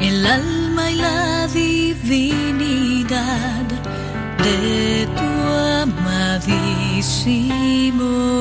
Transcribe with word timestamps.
el 0.00 0.26
alma 0.26 0.90
y 0.90 0.94
la 0.96 1.46
divinidad 1.48 3.08
de 4.44 5.08
tu 5.18 5.30
amadísimo 5.82 7.28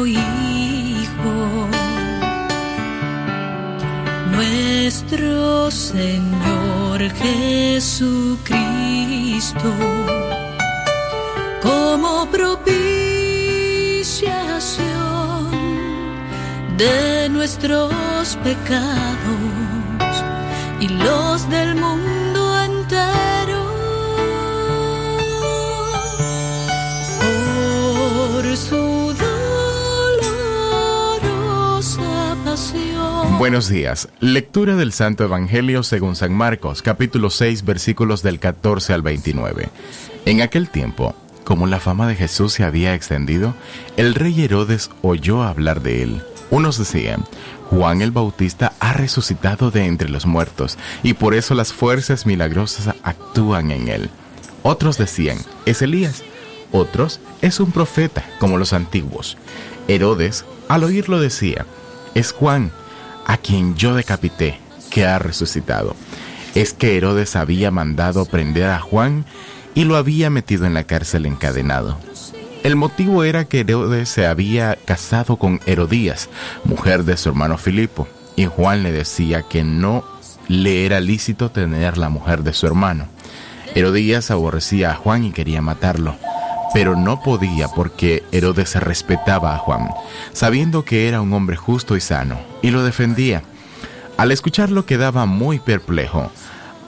Hijo, 0.06 1.36
nuestro 4.32 5.72
Señor 5.72 7.00
Jesucristo, 7.22 8.54
como 11.62 12.28
propiciación 12.30 12.78
de 16.78 17.30
nuestros 17.30 18.38
pecados 18.44 19.47
y 20.90 20.94
los 20.94 21.50
del 21.50 21.76
mundo 21.76 22.64
entero. 22.64 23.66
Por 28.32 28.58
su 28.58 29.14
dolorosa 31.50 32.38
pasión. 32.46 33.38
Buenos 33.38 33.68
días. 33.68 34.10
Lectura 34.20 34.76
del 34.76 34.94
Santo 34.94 35.24
Evangelio 35.24 35.84
según 35.84 36.16
San 36.16 36.34
Marcos, 36.34 36.82
capítulo 36.82 37.30
6, 37.30 37.66
versículos 37.66 38.24
del 38.24 38.40
14 38.40 38.94
al 38.94 39.02
29. 39.02 39.70
En 40.26 40.42
aquel 40.42 40.70
tiempo, 40.70 41.16
como 41.44 41.68
la 41.68 41.80
fama 41.80 42.08
de 42.08 42.16
Jesús 42.16 42.54
se 42.54 42.64
había 42.64 42.94
extendido, 42.94 43.54
el 43.98 44.16
rey 44.16 44.42
Herodes 44.42 44.90
oyó 45.02 45.44
hablar 45.44 45.82
de 45.82 46.04
él. 46.04 46.22
Unos 46.50 46.78
decían, 46.78 47.26
Juan 47.70 48.02
el 48.02 48.12
Bautista 48.12 48.74
ha 48.80 48.94
resucitado 48.94 49.72
de 49.72 49.86
entre 49.86 50.10
los 50.10 50.26
muertos 50.26 50.78
y 51.04 51.14
por 51.14 51.34
eso 51.34 51.54
las 51.54 51.74
fuerzas 51.74 52.26
milagrosas 52.26 52.96
actúan 53.04 53.72
en 53.72 53.88
él. 53.90 54.10
Otros 54.64 54.98
decían, 54.98 55.38
es 55.66 55.82
Elías. 55.82 56.24
Otros, 56.72 57.22
es 57.42 57.60
un 57.60 57.72
profeta 57.72 58.26
como 58.40 58.58
los 58.58 58.74
antiguos. 58.74 59.38
Herodes, 59.88 60.46
al 60.68 60.84
oírlo 60.84 61.20
decía, 61.20 61.66
es 62.14 62.34
Juan, 62.34 62.72
a 63.26 63.38
quien 63.38 63.76
yo 63.76 63.96
decapité, 63.96 64.60
que 64.90 65.06
ha 65.06 65.20
resucitado. 65.20 65.96
Es 66.56 66.74
que 66.74 66.98
Herodes 66.98 67.36
había 67.36 67.72
mandado 67.72 68.26
prender 68.26 68.70
a 68.70 68.80
Juan 68.80 69.26
y 69.76 69.84
lo 69.84 69.96
había 69.96 70.30
metido 70.30 70.66
en 70.66 70.74
la 70.74 70.84
cárcel 70.84 71.26
encadenado. 71.26 71.98
El 72.68 72.76
motivo 72.76 73.24
era 73.24 73.46
que 73.46 73.62
Herodes 73.62 74.10
se 74.10 74.28
había 74.28 74.78
casado 74.84 75.38
con 75.38 75.62
Herodías, 75.66 76.28
mujer 76.66 77.06
de 77.06 77.16
su 77.16 77.30
hermano 77.30 77.58
Filipo, 77.58 78.10
y 78.36 78.44
Juan 78.44 78.84
le 78.84 78.92
decía 78.92 79.44
que 79.44 79.64
no 79.64 80.04
le 80.50 80.86
era 80.86 81.00
lícito 81.00 81.50
tener 81.50 81.98
la 81.98 82.10
mujer 82.10 82.44
de 82.44 82.52
su 82.52 82.68
hermano. 82.68 83.08
Herodías 83.74 84.32
aborrecía 84.32 84.92
a 84.92 84.96
Juan 84.96 85.24
y 85.24 85.32
quería 85.32 85.62
matarlo, 85.62 86.18
pero 86.74 86.98
no 86.98 87.22
podía 87.22 87.70
porque 87.70 88.26
Herodes 88.34 88.76
respetaba 88.76 89.56
a 89.56 89.60
Juan, 89.60 89.88
sabiendo 90.34 90.84
que 90.84 91.08
era 91.08 91.22
un 91.22 91.32
hombre 91.32 91.56
justo 91.56 91.96
y 91.96 92.02
sano, 92.02 92.38
y 92.62 92.72
lo 92.72 92.84
defendía. 92.84 93.44
Al 94.18 94.34
escucharlo 94.34 94.86
quedaba 94.86 95.26
muy 95.26 95.60
perplejo, 95.60 96.32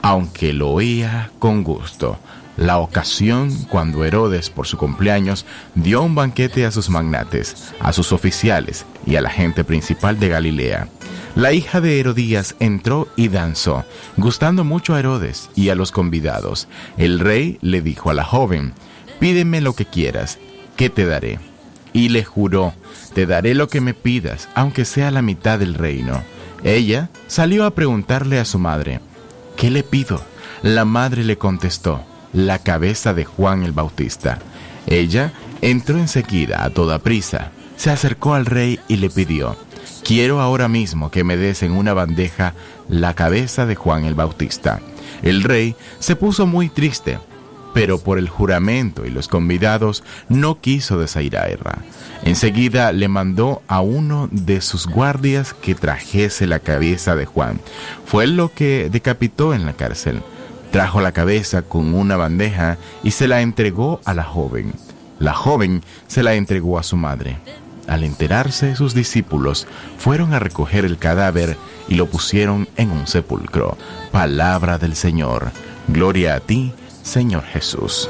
aunque 0.02 0.52
lo 0.52 0.72
oía 0.72 1.30
con 1.38 1.64
gusto 1.64 2.18
la 2.60 2.76
ocasión 2.76 3.50
cuando 3.70 4.04
Herodes, 4.04 4.50
por 4.50 4.66
su 4.66 4.76
cumpleaños, 4.76 5.46
dio 5.74 6.02
un 6.02 6.14
banquete 6.14 6.66
a 6.66 6.70
sus 6.70 6.90
magnates, 6.90 7.72
a 7.80 7.94
sus 7.94 8.12
oficiales 8.12 8.84
y 9.06 9.16
a 9.16 9.22
la 9.22 9.30
gente 9.30 9.64
principal 9.64 10.20
de 10.20 10.28
Galilea. 10.28 10.88
La 11.34 11.54
hija 11.54 11.80
de 11.80 11.98
Herodías 11.98 12.56
entró 12.60 13.08
y 13.16 13.28
danzó, 13.28 13.86
gustando 14.18 14.62
mucho 14.62 14.94
a 14.94 14.98
Herodes 14.98 15.48
y 15.56 15.70
a 15.70 15.74
los 15.74 15.90
convidados. 15.90 16.68
El 16.98 17.18
rey 17.18 17.56
le 17.62 17.80
dijo 17.80 18.10
a 18.10 18.14
la 18.14 18.24
joven, 18.24 18.74
pídeme 19.20 19.62
lo 19.62 19.72
que 19.72 19.86
quieras, 19.86 20.38
¿qué 20.76 20.90
te 20.90 21.06
daré? 21.06 21.38
Y 21.94 22.10
le 22.10 22.24
juró, 22.24 22.74
te 23.14 23.24
daré 23.24 23.54
lo 23.54 23.68
que 23.68 23.80
me 23.80 23.94
pidas, 23.94 24.50
aunque 24.54 24.84
sea 24.84 25.10
la 25.10 25.22
mitad 25.22 25.58
del 25.58 25.72
reino. 25.72 26.22
Ella 26.62 27.08
salió 27.26 27.64
a 27.64 27.70
preguntarle 27.70 28.38
a 28.38 28.44
su 28.44 28.58
madre, 28.58 29.00
¿qué 29.56 29.70
le 29.70 29.82
pido? 29.82 30.22
La 30.62 30.84
madre 30.84 31.24
le 31.24 31.38
contestó, 31.38 32.04
la 32.32 32.58
cabeza 32.58 33.14
de 33.14 33.24
Juan 33.24 33.62
el 33.62 33.72
Bautista. 33.72 34.38
Ella 34.86 35.32
entró 35.60 35.98
enseguida 35.98 36.64
a 36.64 36.70
toda 36.70 36.98
prisa, 36.98 37.50
se 37.76 37.90
acercó 37.90 38.34
al 38.34 38.46
rey 38.46 38.78
y 38.88 38.96
le 38.96 39.10
pidió, 39.10 39.56
quiero 40.04 40.40
ahora 40.40 40.68
mismo 40.68 41.10
que 41.10 41.24
me 41.24 41.36
des 41.36 41.62
en 41.62 41.72
una 41.72 41.94
bandeja 41.94 42.54
la 42.88 43.14
cabeza 43.14 43.66
de 43.66 43.74
Juan 43.74 44.04
el 44.04 44.14
Bautista. 44.14 44.80
El 45.22 45.42
rey 45.42 45.76
se 45.98 46.16
puso 46.16 46.46
muy 46.46 46.68
triste, 46.68 47.18
pero 47.74 47.98
por 47.98 48.18
el 48.18 48.28
juramento 48.28 49.06
y 49.06 49.10
los 49.10 49.28
convidados 49.28 50.02
no 50.28 50.60
quiso 50.60 50.98
desairarla. 50.98 51.78
Enseguida 52.22 52.92
le 52.92 53.08
mandó 53.08 53.62
a 53.68 53.80
uno 53.80 54.28
de 54.32 54.60
sus 54.60 54.86
guardias 54.86 55.54
que 55.54 55.74
trajese 55.74 56.46
la 56.46 56.58
cabeza 56.58 57.16
de 57.16 57.26
Juan. 57.26 57.60
Fue 58.04 58.26
lo 58.26 58.52
que 58.52 58.88
decapitó 58.90 59.54
en 59.54 59.66
la 59.66 59.72
cárcel. 59.74 60.22
Trajo 60.70 61.00
la 61.00 61.12
cabeza 61.12 61.62
con 61.62 61.94
una 61.94 62.16
bandeja 62.16 62.78
y 63.02 63.10
se 63.10 63.26
la 63.26 63.40
entregó 63.40 64.00
a 64.04 64.14
la 64.14 64.24
joven. 64.24 64.72
La 65.18 65.34
joven 65.34 65.82
se 66.06 66.22
la 66.22 66.34
entregó 66.34 66.78
a 66.78 66.82
su 66.82 66.96
madre. 66.96 67.38
Al 67.88 68.04
enterarse, 68.04 68.76
sus 68.76 68.94
discípulos 68.94 69.66
fueron 69.98 70.32
a 70.32 70.38
recoger 70.38 70.84
el 70.84 70.96
cadáver 70.96 71.56
y 71.88 71.96
lo 71.96 72.06
pusieron 72.06 72.68
en 72.76 72.92
un 72.92 73.08
sepulcro. 73.08 73.76
Palabra 74.12 74.78
del 74.78 74.94
Señor. 74.94 75.50
Gloria 75.88 76.36
a 76.36 76.40
ti, 76.40 76.72
Señor 77.02 77.42
Jesús. 77.44 78.08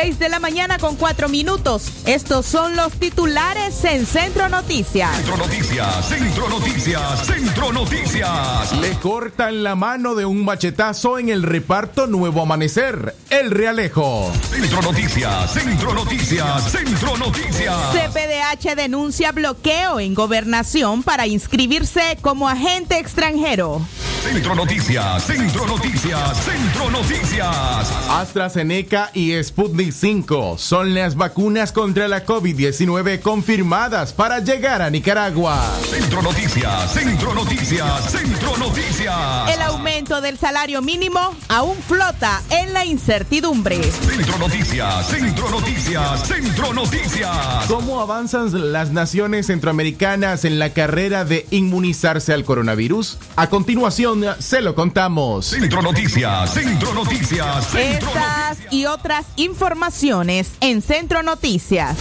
6 0.00 0.20
de 0.20 0.28
la 0.28 0.38
mañana 0.38 0.78
con 0.78 0.94
4 0.94 1.28
minutos. 1.28 1.90
Estos 2.06 2.46
son 2.46 2.76
los 2.76 2.92
titulares 2.92 3.84
en 3.84 4.06
Centro 4.06 4.48
Noticias. 4.48 5.10
Centro 5.16 5.36
Noticias, 5.36 6.08
Centro 6.08 6.48
Noticias, 6.48 7.26
Centro 7.26 7.72
Noticias. 7.72 8.72
Le 8.80 8.92
cortan 9.00 9.64
la 9.64 9.74
mano 9.74 10.14
de 10.14 10.24
un 10.24 10.44
machetazo 10.44 11.18
en 11.18 11.30
el 11.30 11.42
reparto 11.42 12.06
Nuevo 12.06 12.42
Amanecer, 12.42 13.16
El 13.28 13.50
Realejo. 13.50 14.30
Centro 14.48 14.82
Noticias, 14.82 15.52
Centro 15.52 15.92
Noticias, 15.92 16.70
Centro 16.70 17.16
Noticias. 17.16 17.76
CPDH 17.90 18.76
denuncia 18.76 19.32
bloqueo 19.32 19.98
en 19.98 20.14
gobernación 20.14 21.02
para 21.02 21.26
inscribirse 21.26 22.18
como 22.20 22.48
agente 22.48 23.00
extranjero. 23.00 23.82
Centro 24.30 24.54
Noticias, 24.54 25.24
Centro 25.24 25.66
Noticias, 25.66 26.44
Centro 26.44 26.90
Noticias. 26.90 27.92
AstraZeneca 28.10 29.10
y 29.14 29.42
Sputnik 29.42 29.90
5 29.90 30.58
son 30.58 30.92
las 30.94 31.14
vacunas 31.14 31.72
contra 31.72 32.08
la 32.08 32.26
COVID-19 32.26 33.22
confirmadas 33.22 34.12
para 34.12 34.40
llegar 34.40 34.82
a 34.82 34.90
Nicaragua. 34.90 35.58
Centro 35.88 36.20
Noticias, 36.20 36.92
Centro 36.92 37.32
Noticias, 37.32 38.10
Centro 38.10 38.54
Noticias. 38.58 39.50
El 39.50 39.62
aumento 39.62 40.20
del 40.20 40.36
salario 40.36 40.82
mínimo 40.82 41.34
aún 41.48 41.78
flota 41.78 42.42
en 42.50 42.74
la 42.74 42.84
incertidumbre. 42.84 43.82
Centro 43.82 44.36
Noticias, 44.36 45.08
Centro 45.08 45.48
Noticias, 45.48 46.28
Centro 46.28 46.74
Noticias. 46.74 47.66
¿Cómo 47.66 48.02
avanzan 48.02 48.72
las 48.72 48.90
naciones 48.90 49.46
centroamericanas 49.46 50.44
en 50.44 50.58
la 50.58 50.74
carrera 50.74 51.24
de 51.24 51.46
inmunizarse 51.50 52.34
al 52.34 52.44
coronavirus? 52.44 53.16
A 53.36 53.48
continuación, 53.48 54.17
se 54.38 54.60
lo 54.60 54.74
contamos. 54.74 55.46
Centro 55.46 55.82
Noticias, 55.82 56.52
Centro 56.52 56.94
Noticias, 56.94 57.66
Centro 57.70 58.08
Estas 58.10 58.48
Noticias. 58.50 58.72
y 58.72 58.86
otras 58.86 59.26
informaciones 59.36 60.50
en 60.60 60.82
Centro 60.82 61.22
Noticias. 61.22 61.96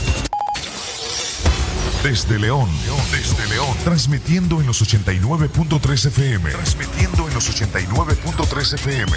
Desde 2.04 2.40
León, 2.40 2.70
desde 3.12 3.48
León, 3.50 3.76
transmitiendo 3.84 4.62
en 4.62 4.68
los 4.68 4.82
89.3 4.82 6.06
FM, 6.08 6.52
transmitiendo 6.52 7.28
en 7.28 7.34
los 7.34 7.50
89.3 7.50 8.74
FM. 8.76 9.12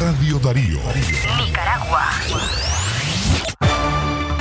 Radio 0.00 0.38
Darío. 0.38 0.80
Nicaragua. 1.46 2.10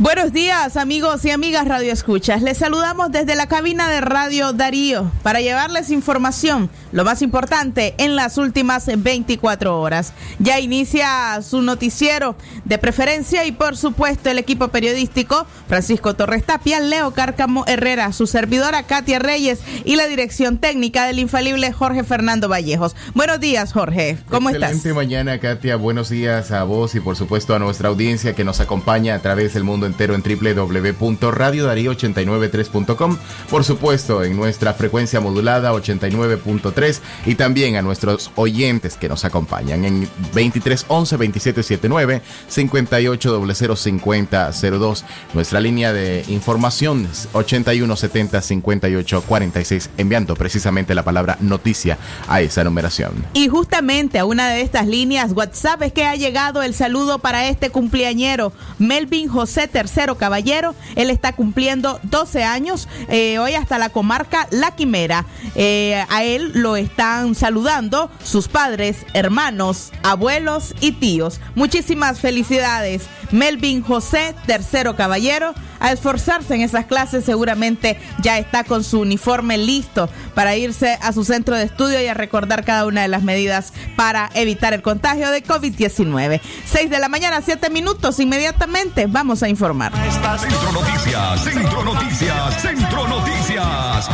Buenos 0.00 0.32
días 0.32 0.78
amigos 0.78 1.26
y 1.26 1.30
amigas 1.30 1.68
Radio 1.68 1.92
Escuchas. 1.92 2.40
Les 2.40 2.56
saludamos 2.56 3.12
desde 3.12 3.36
la 3.36 3.48
cabina 3.48 3.90
de 3.90 4.00
Radio 4.00 4.54
Darío 4.54 5.12
para 5.22 5.42
llevarles 5.42 5.90
información, 5.90 6.70
lo 6.90 7.04
más 7.04 7.20
importante 7.20 7.94
en 7.98 8.16
las 8.16 8.38
últimas 8.38 8.86
24 8.96 9.78
horas. 9.78 10.14
Ya 10.38 10.58
inicia 10.58 11.42
su 11.42 11.60
noticiero 11.60 12.34
de 12.64 12.78
preferencia 12.78 13.44
y 13.44 13.52
por 13.52 13.76
supuesto 13.76 14.30
el 14.30 14.38
equipo 14.38 14.68
periodístico 14.68 15.46
Francisco 15.68 16.14
Torres 16.14 16.46
Tapia, 16.46 16.80
Leo 16.80 17.10
Cárcamo 17.10 17.66
Herrera, 17.66 18.14
su 18.14 18.26
servidora 18.26 18.84
Katia 18.84 19.18
Reyes 19.18 19.60
y 19.84 19.96
la 19.96 20.06
dirección 20.06 20.56
técnica 20.56 21.04
del 21.04 21.18
infalible 21.18 21.72
Jorge 21.72 22.04
Fernando 22.04 22.48
Vallejos. 22.48 22.96
Buenos 23.12 23.38
días 23.38 23.74
Jorge, 23.74 24.16
¿cómo 24.30 24.48
Excelente 24.48 24.76
estás? 24.78 24.94
mañana, 24.94 25.38
Katia. 25.40 25.76
Buenos 25.76 26.08
días 26.08 26.52
a 26.52 26.64
vos 26.64 26.94
y 26.94 27.00
por 27.00 27.16
supuesto 27.16 27.54
a 27.54 27.58
nuestra 27.58 27.90
audiencia 27.90 28.34
que 28.34 28.44
nos 28.44 28.60
acompaña 28.60 29.14
a 29.14 29.18
través 29.18 29.52
del 29.52 29.64
mundo 29.64 29.89
entero 29.90 30.14
en 30.14 30.22
www.radiodarío893.com. 30.22 33.18
Por 33.50 33.64
supuesto, 33.64 34.24
en 34.24 34.36
nuestra 34.36 34.72
frecuencia 34.74 35.20
modulada 35.20 35.72
89.3 35.72 37.00
y 37.26 37.34
también 37.34 37.74
a 37.76 37.82
nuestros 37.82 38.30
oyentes 38.36 38.96
que 38.96 39.08
nos 39.08 39.24
acompañan 39.24 39.84
en 39.84 40.08
2311 40.32 41.16
2779 41.16 42.22
58005002. 42.48 45.02
Nuestra 45.34 45.60
línea 45.60 45.92
de 45.92 46.24
información 46.28 47.08
es 47.10 47.28
8170 47.32 48.40
5846 48.40 49.90
enviando 49.98 50.36
precisamente 50.36 50.94
la 50.94 51.02
palabra 51.04 51.36
noticia 51.40 51.98
a 52.28 52.40
esa 52.40 52.62
numeración. 52.64 53.26
Y 53.34 53.48
justamente 53.48 54.18
a 54.18 54.24
una 54.24 54.48
de 54.48 54.62
estas 54.62 54.86
líneas 54.86 55.32
WhatsApp 55.32 55.82
es 55.82 55.92
que 55.92 56.04
ha 56.04 56.14
llegado 56.14 56.62
el 56.62 56.74
saludo 56.74 57.18
para 57.18 57.48
este 57.48 57.70
cumpleañero, 57.70 58.52
Melvin 58.78 59.28
José 59.28 59.66
Tercero 59.80 60.18
Caballero. 60.18 60.74
Él 60.94 61.08
está 61.08 61.32
cumpliendo 61.32 62.00
12 62.02 62.44
años, 62.44 62.86
eh, 63.08 63.38
hoy 63.38 63.54
hasta 63.54 63.78
la 63.78 63.88
comarca 63.88 64.46
La 64.50 64.72
Quimera. 64.72 65.24
Eh, 65.54 66.04
a 66.10 66.22
él 66.22 66.52
lo 66.52 66.76
están 66.76 67.34
saludando 67.34 68.10
sus 68.22 68.48
padres, 68.48 69.06
hermanos, 69.14 69.90
abuelos 70.02 70.74
y 70.82 70.92
tíos. 70.92 71.40
Muchísimas 71.54 72.20
felicidades, 72.20 73.04
Melvin 73.30 73.82
José 73.82 74.34
Tercero 74.44 74.96
Caballero. 74.96 75.54
A 75.82 75.92
esforzarse 75.92 76.54
en 76.54 76.60
esas 76.60 76.84
clases, 76.84 77.24
seguramente 77.24 77.98
ya 78.22 78.38
está 78.38 78.64
con 78.64 78.84
su 78.84 79.00
uniforme 79.00 79.56
listo 79.56 80.10
para 80.34 80.54
irse 80.54 80.98
a 81.00 81.14
su 81.14 81.24
centro 81.24 81.56
de 81.56 81.64
estudio 81.64 82.02
y 82.02 82.06
a 82.06 82.12
recordar 82.12 82.66
cada 82.66 82.84
una 82.84 83.00
de 83.00 83.08
las 83.08 83.22
medidas 83.22 83.72
para 83.96 84.28
evitar 84.34 84.74
el 84.74 84.82
contagio 84.82 85.30
de 85.30 85.42
COVID-19. 85.42 86.42
6 86.66 86.90
de 86.90 86.98
la 86.98 87.08
mañana, 87.08 87.40
7 87.42 87.70
minutos. 87.70 88.20
Inmediatamente 88.20 89.06
vamos 89.06 89.42
a 89.42 89.48
informar. 89.48 89.69
Centro 89.72 90.72
Noticias, 90.72 91.44
Centro 91.44 91.84
Noticias, 91.84 92.60
Centro 92.60 93.06
Noticias. 93.06 94.08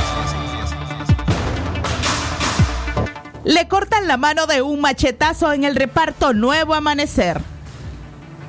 Le 3.44 3.66
cortan 3.68 4.06
la 4.06 4.18
mano 4.18 4.46
de 4.46 4.60
un 4.60 4.80
machetazo 4.80 5.52
en 5.52 5.64
el 5.64 5.74
reparto 5.74 6.34
Nuevo 6.34 6.74
Amanecer. 6.74 7.55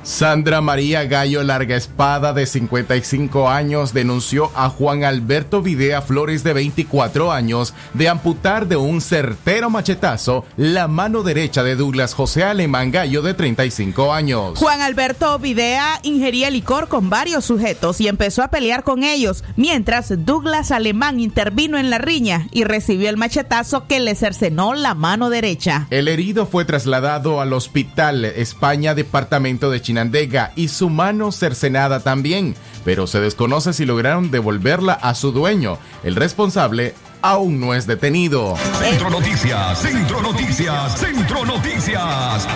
Sandra 0.02 0.60
María 0.60 1.04
Gallo 1.04 1.42
Larga 1.42 1.76
Espada, 1.76 2.32
de 2.32 2.46
55 2.46 3.48
años, 3.48 3.92
denunció 3.92 4.50
a 4.54 4.68
Juan 4.70 5.04
Alberto 5.04 5.62
Videa 5.62 6.02
Flores, 6.02 6.44
de 6.44 6.52
24 6.52 7.32
años, 7.32 7.74
de 7.94 8.08
amputar 8.08 8.68
de 8.68 8.76
un 8.76 9.00
certero 9.00 9.70
machetazo 9.70 10.44
la 10.56 10.88
mano 10.88 11.22
derecha 11.22 11.62
de 11.62 11.76
Douglas 11.76 12.14
José 12.14 12.44
Alemán 12.44 12.90
Gallo, 12.90 13.22
de 13.22 13.34
35 13.34 14.12
años. 14.12 14.58
Juan 14.58 14.80
Alberto 14.80 15.38
Videa 15.38 16.00
ingería 16.02 16.50
licor 16.50 16.88
con 16.88 17.10
varios 17.10 17.44
sujetos 17.44 18.00
y 18.00 18.08
empezó 18.08 18.42
a 18.42 18.48
pelear 18.48 18.84
con 18.84 19.04
ellos, 19.04 19.44
mientras 19.56 20.24
Douglas 20.24 20.70
Alemán 20.70 21.20
intervino 21.20 21.78
en 21.78 21.90
la 21.90 21.98
riña 21.98 22.48
y 22.50 22.64
recibió 22.64 23.08
el 23.08 23.16
machetazo 23.16 23.86
que 23.86 24.00
le 24.00 24.14
cercenó 24.14 24.74
la 24.74 24.94
mano 24.94 25.30
derecha. 25.30 25.86
El 25.90 26.08
herido 26.08 26.46
fue 26.46 26.64
trasladado 26.64 27.40
al 27.40 27.52
Hospital 27.52 28.24
España, 28.24 28.94
departamento 28.94 29.70
de 29.70 29.82
Chinandega, 29.88 30.52
y 30.54 30.68
su 30.68 30.90
mano 30.90 31.32
cercenada 31.32 32.00
también, 32.00 32.54
pero 32.84 33.06
se 33.06 33.20
desconoce 33.20 33.72
si 33.72 33.86
lograron 33.86 34.30
devolverla 34.30 34.92
a 34.92 35.14
su 35.14 35.32
dueño. 35.32 35.78
El 36.04 36.14
responsable 36.14 36.94
aún 37.22 37.58
no 37.58 37.72
es 37.72 37.86
detenido. 37.86 38.54
Centro 38.78 39.08
Noticias, 39.08 39.80
Centro 39.80 40.20
Noticias, 40.20 41.00
Centro 41.00 41.42
Noticias. 41.46 42.46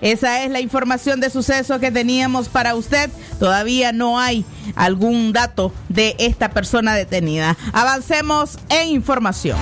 Esa 0.00 0.44
es 0.44 0.50
la 0.50 0.60
información 0.60 1.20
de 1.20 1.30
suceso 1.30 1.80
que 1.80 1.90
teníamos 1.90 2.48
para 2.48 2.74
usted. 2.74 3.10
Todavía 3.38 3.92
no 3.92 4.18
hay 4.18 4.44
algún 4.76 5.32
dato 5.32 5.72
de 5.88 6.14
esta 6.18 6.50
persona 6.50 6.94
detenida. 6.94 7.56
Avancemos 7.72 8.58
en 8.68 8.88
información. 8.88 9.58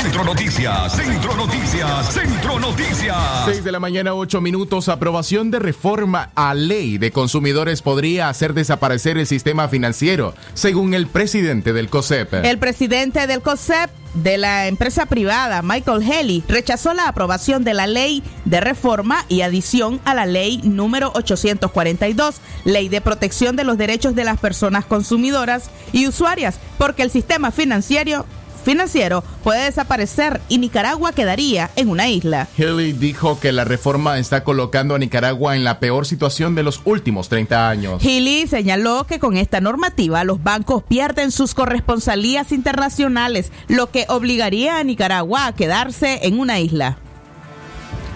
Centro 0.00 0.24
Noticias, 0.24 0.96
Centro 0.96 1.36
Noticias, 1.36 2.12
Centro 2.14 2.58
Noticias. 2.58 3.16
6 3.44 3.64
de 3.64 3.72
la 3.72 3.80
mañana, 3.80 4.14
8 4.14 4.40
minutos. 4.40 4.88
Aprobación 4.88 5.50
de 5.50 5.58
reforma 5.58 6.30
a 6.34 6.54
ley 6.54 6.96
de 6.96 7.10
consumidores 7.10 7.82
podría 7.82 8.28
hacer 8.28 8.54
desaparecer 8.54 9.18
el 9.18 9.26
sistema 9.26 9.68
financiero, 9.68 10.34
según 10.54 10.94
el 10.94 11.06
presidente 11.06 11.72
del 11.72 11.90
COSEP. 11.90 12.32
El 12.44 12.58
presidente 12.58 13.26
del 13.26 13.42
COSEP 13.42 13.90
de 14.14 14.38
la 14.38 14.66
empresa 14.66 15.06
privada, 15.06 15.62
Michael 15.62 16.02
Haley, 16.02 16.44
rechazó 16.48 16.94
la 16.94 17.08
aprobación 17.08 17.64
de 17.64 17.74
la 17.74 17.86
ley 17.86 18.22
de 18.44 18.60
reforma 18.60 19.24
y 19.28 19.42
adición 19.42 20.00
a 20.04 20.14
la 20.14 20.26
ley 20.26 20.60
número 20.64 21.12
842, 21.14 22.36
ley 22.64 22.88
de 22.88 23.00
protección 23.00 23.56
de 23.56 23.64
los 23.64 23.78
derechos 23.78 24.14
de 24.14 24.24
las 24.24 24.38
personas 24.38 24.84
consumidoras 24.84 25.70
y 25.92 26.08
usuarias, 26.08 26.58
porque 26.78 27.02
el 27.02 27.10
sistema 27.10 27.50
financiero 27.50 28.26
financiero 28.60 29.24
puede 29.42 29.64
desaparecer 29.64 30.40
y 30.48 30.58
Nicaragua 30.58 31.12
quedaría 31.12 31.70
en 31.76 31.88
una 31.88 32.08
isla. 32.08 32.48
Haley 32.58 32.92
dijo 32.92 33.40
que 33.40 33.52
la 33.52 33.64
reforma 33.64 34.18
está 34.18 34.44
colocando 34.44 34.94
a 34.94 34.98
Nicaragua 34.98 35.56
en 35.56 35.64
la 35.64 35.80
peor 35.80 36.06
situación 36.06 36.54
de 36.54 36.62
los 36.62 36.80
últimos 36.84 37.28
30 37.28 37.68
años. 37.68 38.02
Healy 38.02 38.46
señaló 38.46 39.06
que 39.06 39.18
con 39.18 39.36
esta 39.36 39.60
normativa 39.60 40.24
los 40.24 40.42
bancos 40.42 40.82
pierden 40.82 41.30
sus 41.30 41.54
corresponsalías 41.54 42.52
internacionales, 42.52 43.52
lo 43.68 43.90
que 43.90 44.06
obligaría 44.08 44.78
a 44.78 44.84
Nicaragua 44.84 45.46
a 45.46 45.54
quedarse 45.54 46.20
en 46.22 46.38
una 46.38 46.60
isla. 46.60 46.98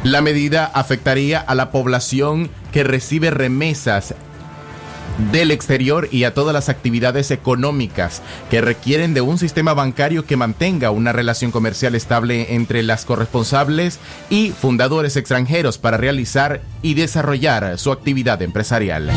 La 0.04 0.20
medida 0.20 0.66
afectaría 0.66 1.40
a 1.40 1.54
la 1.54 1.70
población 1.70 2.50
que 2.72 2.84
recibe 2.84 3.30
remesas 3.30 4.14
del 5.32 5.50
exterior 5.50 6.08
y 6.10 6.24
a 6.24 6.34
todas 6.34 6.52
las 6.52 6.68
actividades 6.68 7.30
económicas 7.30 8.22
que 8.50 8.60
requieren 8.60 9.14
de 9.14 9.20
un 9.20 9.38
sistema 9.38 9.74
bancario 9.74 10.26
que 10.26 10.36
mantenga 10.36 10.90
una 10.90 11.12
relación 11.12 11.50
comercial 11.50 11.94
estable 11.94 12.54
entre 12.54 12.82
las 12.82 13.04
corresponsables 13.04 13.98
y 14.30 14.50
fundadores 14.50 15.16
extranjeros 15.16 15.78
para 15.78 15.96
realizar 15.96 16.62
y 16.82 16.94
desarrollar 16.94 17.78
su 17.78 17.92
actividad 17.92 18.42
empresarial. 18.42 19.10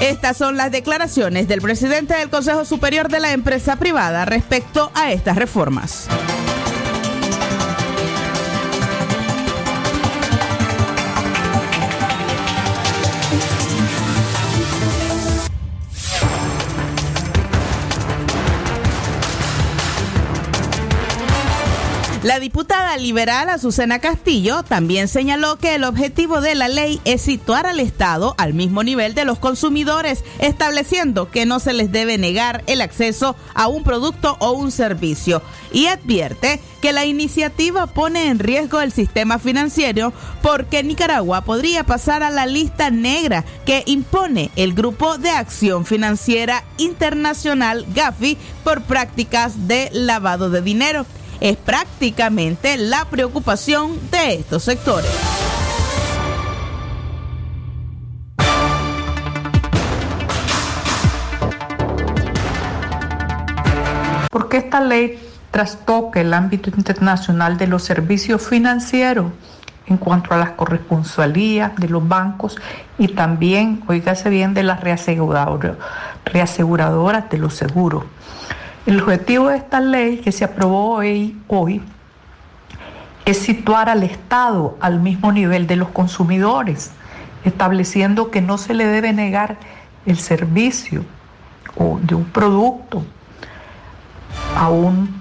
Estas 0.00 0.36
son 0.36 0.56
las 0.56 0.70
declaraciones 0.70 1.48
del 1.48 1.60
presidente 1.60 2.14
del 2.14 2.30
Consejo 2.30 2.64
Superior 2.64 3.08
de 3.08 3.20
la 3.20 3.32
Empresa 3.32 3.76
Privada 3.76 4.24
respecto 4.24 4.90
a 4.94 5.12
estas 5.12 5.36
reformas. 5.36 6.08
Diputada 22.88 22.96
liberal 22.96 23.48
Azucena 23.50 23.98
Castillo 23.98 24.62
también 24.62 25.08
señaló 25.08 25.58
que 25.58 25.74
el 25.74 25.84
objetivo 25.84 26.40
de 26.40 26.54
la 26.54 26.68
ley 26.68 27.00
es 27.04 27.22
situar 27.22 27.66
al 27.66 27.80
Estado 27.80 28.34
al 28.38 28.54
mismo 28.54 28.82
nivel 28.82 29.14
de 29.14 29.24
los 29.24 29.38
consumidores, 29.38 30.24
estableciendo 30.38 31.30
que 31.30 31.44
no 31.44 31.60
se 31.60 31.72
les 31.72 31.92
debe 31.92 32.18
negar 32.18 32.62
el 32.66 32.80
acceso 32.80 33.36
a 33.54 33.68
un 33.68 33.82
producto 33.82 34.36
o 34.40 34.52
un 34.52 34.70
servicio. 34.70 35.42
Y 35.72 35.86
advierte 35.86 36.60
que 36.80 36.92
la 36.92 37.04
iniciativa 37.04 37.86
pone 37.86 38.28
en 38.28 38.38
riesgo 38.38 38.80
el 38.80 38.92
sistema 38.92 39.38
financiero 39.38 40.12
porque 40.42 40.82
Nicaragua 40.82 41.42
podría 41.42 41.84
pasar 41.84 42.22
a 42.22 42.30
la 42.30 42.46
lista 42.46 42.90
negra 42.90 43.44
que 43.66 43.82
impone 43.86 44.50
el 44.56 44.72
Grupo 44.72 45.18
de 45.18 45.30
Acción 45.30 45.84
Financiera 45.84 46.64
Internacional 46.78 47.84
GAFI 47.94 48.38
por 48.64 48.82
prácticas 48.82 49.68
de 49.68 49.90
lavado 49.92 50.48
de 50.50 50.62
dinero 50.62 51.04
es 51.40 51.56
prácticamente 51.56 52.76
la 52.76 53.04
preocupación 53.04 53.98
de 54.10 54.34
estos 54.34 54.64
sectores. 54.64 55.10
Porque 64.30 64.58
esta 64.58 64.80
ley 64.80 65.18
trastoca 65.50 66.20
el 66.20 66.34
ámbito 66.34 66.70
internacional 66.76 67.56
de 67.56 67.66
los 67.66 67.82
servicios 67.82 68.46
financieros 68.46 69.32
en 69.86 69.96
cuanto 69.96 70.34
a 70.34 70.36
las 70.36 70.50
corresponsalías 70.50 71.74
de 71.76 71.88
los 71.88 72.06
bancos 72.06 72.56
y 72.98 73.08
también, 73.08 73.82
oígase 73.86 74.28
bien, 74.28 74.52
de 74.54 74.62
las 74.62 74.80
reaseguradoras, 74.80 75.76
reaseguradoras 76.26 77.30
de 77.30 77.38
los 77.38 77.54
seguros. 77.54 78.04
El 78.88 79.02
objetivo 79.02 79.50
de 79.50 79.58
esta 79.58 79.80
ley 79.80 80.16
que 80.16 80.32
se 80.32 80.46
aprobó 80.46 80.94
hoy, 80.94 81.82
es 83.26 83.36
situar 83.36 83.90
al 83.90 84.02
Estado 84.02 84.78
al 84.80 84.98
mismo 84.98 85.30
nivel 85.30 85.66
de 85.66 85.76
los 85.76 85.90
consumidores, 85.90 86.92
estableciendo 87.44 88.30
que 88.30 88.40
no 88.40 88.56
se 88.56 88.72
le 88.72 88.86
debe 88.86 89.12
negar 89.12 89.58
el 90.06 90.18
servicio 90.18 91.04
o 91.76 92.00
de 92.02 92.14
un 92.14 92.24
producto 92.24 93.04
a 94.56 94.70
un 94.70 95.20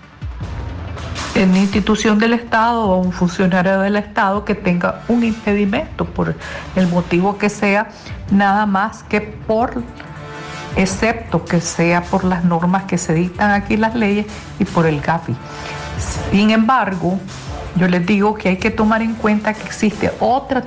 institución 1.35 2.19
del 2.19 2.31
Estado 2.31 2.85
o 2.85 2.93
a 2.93 2.97
un 2.99 3.11
funcionario 3.11 3.81
del 3.81 3.97
Estado 3.97 4.45
que 4.45 4.55
tenga 4.55 5.01
un 5.09 5.25
impedimento 5.25 6.05
por 6.05 6.35
el 6.77 6.87
motivo 6.87 7.37
que 7.37 7.49
sea, 7.49 7.89
nada 8.31 8.65
más 8.65 9.03
que 9.03 9.19
por 9.19 9.83
excepto 10.77 11.43
que 11.43 11.59
sea 11.59 12.03
por 12.03 12.23
las 12.23 12.43
normas 12.45 12.83
que 12.83 12.97
se 12.97 13.13
dictan 13.13 13.51
aquí 13.51 13.77
las 13.77 13.95
leyes 13.95 14.27
y 14.59 14.65
por 14.65 14.85
el 14.85 15.01
GAFI. 15.01 15.35
Sin 16.31 16.51
embargo, 16.51 17.19
yo 17.75 17.87
les 17.87 18.05
digo 18.05 18.35
que 18.35 18.49
hay 18.49 18.57
que 18.57 18.71
tomar 18.71 19.01
en 19.01 19.15
cuenta 19.15 19.53
que 19.53 19.63
existe 19.63 20.11
otra 20.19 20.63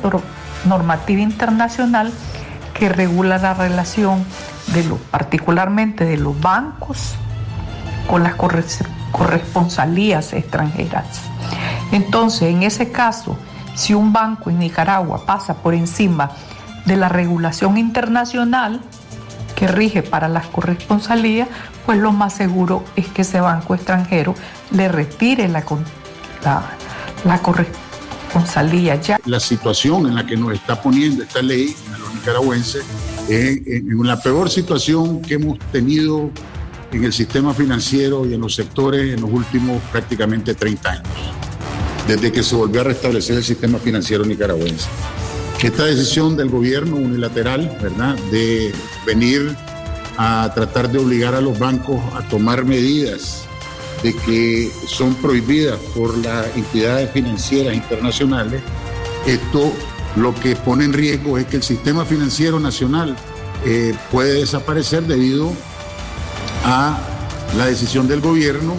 normativa 0.64 1.20
internacional 1.20 2.12
que 2.74 2.88
regula 2.88 3.38
la 3.38 3.54
relación 3.54 4.24
de 4.74 4.84
lo, 4.84 4.96
particularmente 4.96 6.04
de 6.04 6.16
los 6.16 6.38
bancos 6.40 7.14
con 8.08 8.22
las 8.22 8.34
corresponsalías 9.12 10.32
extranjeras. 10.32 11.06
Entonces, 11.92 12.42
en 12.42 12.62
ese 12.62 12.90
caso, 12.90 13.36
si 13.74 13.94
un 13.94 14.12
banco 14.12 14.50
en 14.50 14.58
Nicaragua 14.58 15.24
pasa 15.26 15.54
por 15.54 15.74
encima 15.74 16.30
de 16.86 16.96
la 16.96 17.08
regulación 17.08 17.78
internacional, 17.78 18.80
que 19.60 19.68
rige 19.68 20.02
para 20.02 20.26
las 20.26 20.46
corresponsalías, 20.46 21.46
pues 21.84 21.98
lo 21.98 22.12
más 22.12 22.34
seguro 22.34 22.82
es 22.96 23.06
que 23.08 23.22
ese 23.22 23.42
banco 23.42 23.74
extranjero 23.74 24.34
le 24.70 24.88
retire 24.88 25.48
la, 25.48 25.62
la, 26.42 26.62
la 27.26 27.42
corresponsalía 27.42 28.98
ya. 28.98 29.20
La 29.26 29.38
situación 29.38 30.06
en 30.06 30.14
la 30.14 30.24
que 30.24 30.34
nos 30.34 30.54
está 30.54 30.80
poniendo 30.80 31.22
esta 31.22 31.42
ley 31.42 31.76
a 31.94 31.98
los 31.98 32.14
nicaragüenses 32.14 32.86
es 33.28 33.60
en 33.66 34.06
la 34.06 34.18
peor 34.18 34.48
situación 34.48 35.20
que 35.20 35.34
hemos 35.34 35.58
tenido 35.70 36.30
en 36.90 37.04
el 37.04 37.12
sistema 37.12 37.52
financiero 37.52 38.24
y 38.24 38.32
en 38.32 38.40
los 38.40 38.54
sectores 38.54 39.12
en 39.12 39.20
los 39.20 39.30
últimos 39.30 39.82
prácticamente 39.92 40.54
30 40.54 40.90
años, 40.90 41.04
desde 42.08 42.32
que 42.32 42.42
se 42.42 42.56
volvió 42.56 42.80
a 42.80 42.84
restablecer 42.84 43.36
el 43.36 43.44
sistema 43.44 43.78
financiero 43.78 44.24
nicaragüense. 44.24 44.88
Esta 45.62 45.84
decisión 45.84 46.38
del 46.38 46.48
gobierno 46.48 46.96
unilateral, 46.96 47.76
¿verdad?, 47.82 48.16
de 48.30 48.72
venir 49.04 49.54
a 50.16 50.50
tratar 50.54 50.90
de 50.90 50.98
obligar 50.98 51.34
a 51.34 51.42
los 51.42 51.58
bancos 51.58 52.00
a 52.14 52.22
tomar 52.28 52.64
medidas 52.64 53.44
de 54.02 54.16
que 54.16 54.72
son 54.86 55.14
prohibidas 55.16 55.78
por 55.94 56.16
las 56.16 56.46
entidades 56.56 57.10
financieras 57.10 57.74
internacionales, 57.74 58.62
esto 59.26 59.70
lo 60.16 60.34
que 60.34 60.56
pone 60.56 60.84
en 60.84 60.94
riesgo 60.94 61.36
es 61.36 61.44
que 61.44 61.56
el 61.56 61.62
sistema 61.62 62.06
financiero 62.06 62.58
nacional 62.58 63.14
eh, 63.66 63.94
puede 64.10 64.40
desaparecer 64.40 65.02
debido 65.02 65.52
a 66.64 66.98
la 67.58 67.66
decisión 67.66 68.08
del 68.08 68.22
gobierno 68.22 68.76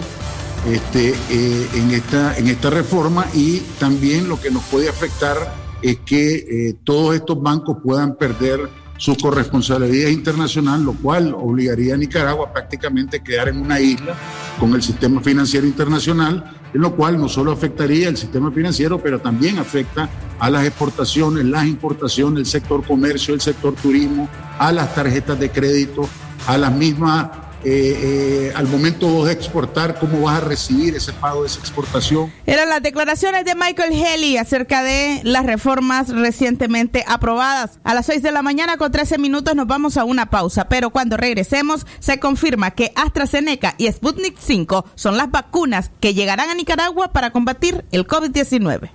este, 0.68 1.14
eh, 1.30 1.68
en, 1.74 1.92
esta, 1.92 2.36
en 2.36 2.48
esta 2.48 2.70
reforma 2.70 3.26
y 3.32 3.60
también 3.78 4.28
lo 4.28 4.40
que 4.40 4.50
nos 4.50 4.64
puede 4.64 4.88
afectar 4.88 5.61
es 5.82 5.98
que 5.98 6.34
eh, 6.34 6.76
todos 6.84 7.14
estos 7.14 7.40
bancos 7.42 7.78
puedan 7.82 8.16
perder 8.16 8.68
su 9.02 9.16
corresponsabilidad 9.16 10.10
internacional, 10.10 10.84
lo 10.84 10.92
cual 10.92 11.34
obligaría 11.34 11.94
a 11.94 11.96
Nicaragua 11.96 12.52
prácticamente 12.52 13.16
a 13.16 13.24
quedar 13.24 13.48
en 13.48 13.60
una 13.60 13.80
isla 13.80 14.14
con 14.60 14.72
el 14.74 14.82
sistema 14.82 15.20
financiero 15.20 15.66
internacional, 15.66 16.56
en 16.72 16.80
lo 16.80 16.94
cual 16.94 17.18
no 17.18 17.28
solo 17.28 17.50
afectaría 17.50 18.08
el 18.08 18.16
sistema 18.16 18.52
financiero, 18.52 19.02
pero 19.02 19.18
también 19.18 19.58
afecta 19.58 20.08
a 20.38 20.48
las 20.48 20.64
exportaciones, 20.64 21.44
las 21.44 21.66
importaciones, 21.66 22.38
el 22.38 22.46
sector 22.46 22.84
comercio, 22.84 23.34
el 23.34 23.40
sector 23.40 23.74
turismo, 23.74 24.28
a 24.56 24.70
las 24.70 24.94
tarjetas 24.94 25.36
de 25.40 25.50
crédito, 25.50 26.08
a 26.46 26.56
las 26.56 26.72
mismas 26.72 27.28
eh, 27.64 28.48
eh, 28.48 28.52
al 28.54 28.66
momento 28.66 29.24
de 29.24 29.32
exportar, 29.32 29.98
cómo 29.98 30.22
vas 30.22 30.42
a 30.42 30.44
recibir 30.44 30.94
ese 30.94 31.12
pago 31.12 31.42
de 31.42 31.48
esa 31.48 31.60
exportación. 31.60 32.32
Eran 32.46 32.68
las 32.68 32.82
declaraciones 32.82 33.44
de 33.44 33.54
Michael 33.54 33.92
Haley 33.92 34.36
acerca 34.36 34.82
de 34.82 35.20
las 35.24 35.46
reformas 35.46 36.08
recientemente 36.08 37.04
aprobadas. 37.06 37.78
A 37.84 37.94
las 37.94 38.06
6 38.06 38.22
de 38.22 38.32
la 38.32 38.42
mañana 38.42 38.76
con 38.76 38.90
13 38.90 39.18
minutos 39.18 39.54
nos 39.54 39.66
vamos 39.66 39.96
a 39.96 40.04
una 40.04 40.30
pausa, 40.30 40.68
pero 40.68 40.90
cuando 40.90 41.16
regresemos 41.16 41.86
se 41.98 42.18
confirma 42.18 42.72
que 42.72 42.92
AstraZeneca 42.96 43.74
y 43.78 43.90
Sputnik 43.90 44.36
5 44.38 44.84
son 44.94 45.16
las 45.16 45.30
vacunas 45.30 45.90
que 46.00 46.14
llegarán 46.14 46.50
a 46.50 46.54
Nicaragua 46.54 47.12
para 47.12 47.30
combatir 47.30 47.84
el 47.92 48.06
COVID-19. 48.06 48.90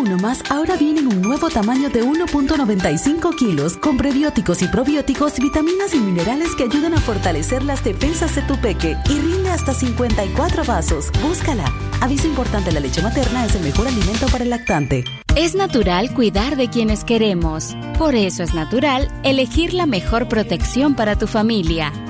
Uno 0.00 0.16
Más 0.16 0.42
ahora 0.50 0.76
viene 0.76 1.00
en 1.00 1.08
un 1.08 1.20
nuevo 1.20 1.50
tamaño 1.50 1.90
de 1.90 2.02
1.95 2.02 3.36
kilos 3.36 3.76
con 3.76 3.98
prebióticos 3.98 4.62
y 4.62 4.68
probióticos, 4.68 5.38
vitaminas 5.38 5.94
y 5.94 5.98
minerales 5.98 6.54
que 6.56 6.64
ayudan 6.64 6.94
a 6.94 7.00
fortalecer 7.02 7.62
las 7.62 7.84
defensas 7.84 8.34
de 8.34 8.40
tu 8.40 8.58
peque 8.62 8.96
y 9.10 9.18
rinde 9.18 9.50
hasta 9.50 9.74
54 9.74 10.64
vasos. 10.64 11.10
Búscala. 11.20 11.70
Aviso 12.00 12.26
importante, 12.26 12.72
la 12.72 12.80
leche 12.80 13.02
materna 13.02 13.44
es 13.44 13.54
el 13.56 13.62
mejor 13.62 13.88
alimento 13.88 14.26
para 14.28 14.44
el 14.44 14.48
lactante. 14.48 15.04
Es 15.36 15.54
natural 15.54 16.14
cuidar 16.14 16.56
de 16.56 16.70
quienes 16.70 17.04
queremos. 17.04 17.76
Por 17.98 18.14
eso 18.14 18.42
es 18.42 18.54
natural 18.54 19.12
elegir 19.22 19.74
la 19.74 19.84
mejor 19.84 20.28
protección 20.28 20.94
para 20.94 21.16
tu 21.16 21.26
familia 21.26 21.92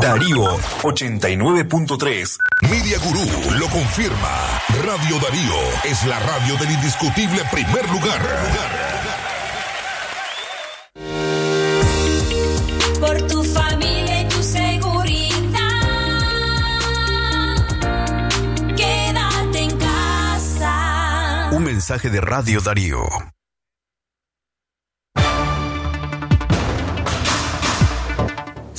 Darío 0.00 0.56
89.3. 0.82 2.38
Media 2.70 2.98
Gurú 2.98 3.26
lo 3.58 3.68
confirma. 3.68 4.60
Radio 4.82 5.18
Darío 5.18 5.60
es 5.84 6.06
la 6.06 6.18
radio 6.20 6.56
del 6.56 6.70
indiscutible 6.70 7.42
primer 7.50 7.90
lugar. 7.90 8.22
Por 12.98 13.26
tu 13.28 13.44
familia 13.44 14.22
y 14.22 14.28
tu 14.28 14.42
seguridad. 14.42 15.58
Quédate 18.76 19.58
en 19.58 19.78
casa. 19.78 21.50
Un 21.52 21.64
mensaje 21.64 22.08
de 22.08 22.20
Radio 22.22 22.60
Darío. 22.62 23.02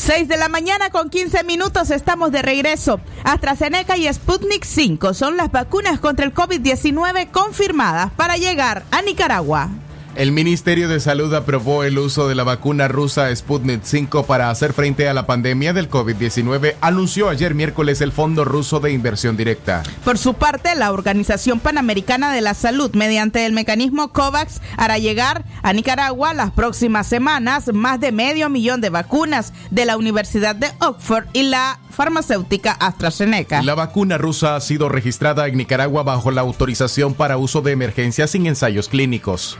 6 0.01 0.27
de 0.27 0.35
la 0.35 0.49
mañana 0.49 0.89
con 0.89 1.11
15 1.11 1.43
minutos 1.43 1.91
estamos 1.91 2.31
de 2.31 2.41
regreso. 2.41 2.99
AstraZeneca 3.23 3.97
y 3.97 4.11
Sputnik 4.11 4.63
5 4.63 5.13
son 5.13 5.37
las 5.37 5.51
vacunas 5.51 5.99
contra 5.99 6.25
el 6.25 6.33
COVID-19 6.33 7.29
confirmadas 7.29 8.11
para 8.13 8.35
llegar 8.35 8.83
a 8.89 9.03
Nicaragua. 9.03 9.69
El 10.15 10.33
Ministerio 10.33 10.89
de 10.89 10.99
Salud 10.99 11.33
aprobó 11.33 11.85
el 11.85 11.97
uso 11.97 12.27
de 12.27 12.35
la 12.35 12.43
vacuna 12.43 12.89
rusa 12.89 13.33
Sputnik 13.33 13.83
5 13.83 14.25
para 14.25 14.49
hacer 14.49 14.73
frente 14.73 15.07
a 15.07 15.13
la 15.13 15.25
pandemia 15.25 15.71
del 15.71 15.89
COVID-19, 15.89 16.75
anunció 16.81 17.29
ayer 17.29 17.55
miércoles 17.55 18.01
el 18.01 18.11
Fondo 18.11 18.43
Ruso 18.43 18.81
de 18.81 18.91
Inversión 18.91 19.37
Directa. 19.37 19.83
Por 20.03 20.17
su 20.17 20.33
parte, 20.33 20.75
la 20.75 20.91
Organización 20.91 21.61
Panamericana 21.61 22.33
de 22.33 22.41
la 22.41 22.55
Salud, 22.55 22.91
mediante 22.93 23.45
el 23.45 23.53
mecanismo 23.53 24.11
COVAX, 24.11 24.61
hará 24.75 24.97
llegar 24.97 25.45
a 25.63 25.71
Nicaragua 25.71 26.33
las 26.33 26.51
próximas 26.51 27.07
semanas 27.07 27.71
más 27.73 28.01
de 28.01 28.11
medio 28.11 28.49
millón 28.49 28.81
de 28.81 28.89
vacunas 28.89 29.53
de 29.71 29.85
la 29.85 29.95
Universidad 29.95 30.55
de 30.55 30.71
Oxford 30.79 31.27
y 31.31 31.43
la 31.43 31.79
farmacéutica 31.89 32.73
AstraZeneca. 32.73 33.61
La 33.61 33.75
vacuna 33.75 34.17
rusa 34.17 34.57
ha 34.57 34.61
sido 34.61 34.89
registrada 34.89 35.47
en 35.47 35.55
Nicaragua 35.55 36.03
bajo 36.03 36.31
la 36.31 36.41
autorización 36.41 37.13
para 37.13 37.37
uso 37.37 37.61
de 37.61 37.71
emergencia 37.71 38.27
sin 38.27 38.45
ensayos 38.45 38.89
clínicos. 38.89 39.57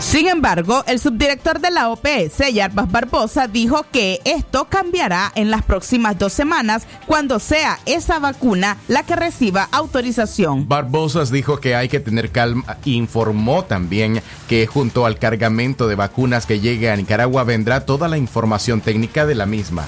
Sin 0.00 0.28
embargo, 0.28 0.84
el 0.86 1.00
subdirector 1.00 1.60
de 1.60 1.72
la 1.72 1.90
OPS, 1.90 2.52
Yarbas 2.52 2.90
Barbosa, 2.90 3.48
dijo 3.48 3.84
que 3.90 4.20
esto 4.24 4.66
cambiará 4.68 5.32
en 5.34 5.50
las 5.50 5.62
próximas 5.62 6.16
dos 6.16 6.32
semanas 6.32 6.86
cuando 7.06 7.40
sea 7.40 7.80
esa 7.84 8.20
vacuna 8.20 8.76
la 8.86 9.02
que 9.02 9.16
reciba 9.16 9.68
autorización. 9.72 10.68
Barbosas 10.68 11.32
dijo 11.32 11.58
que 11.58 11.74
hay 11.74 11.88
que 11.88 11.98
tener 11.98 12.30
calma. 12.30 12.78
Informó 12.84 13.64
también 13.64 14.22
que 14.48 14.66
junto 14.66 15.04
al 15.04 15.18
cargamento 15.18 15.88
de 15.88 15.96
vacunas 15.96 16.46
que 16.46 16.60
llegue 16.60 16.90
a 16.90 16.96
Nicaragua 16.96 17.42
vendrá 17.42 17.84
toda 17.84 18.06
la 18.06 18.18
información 18.18 18.80
técnica 18.80 19.26
de 19.26 19.34
la 19.34 19.46
misma. 19.46 19.84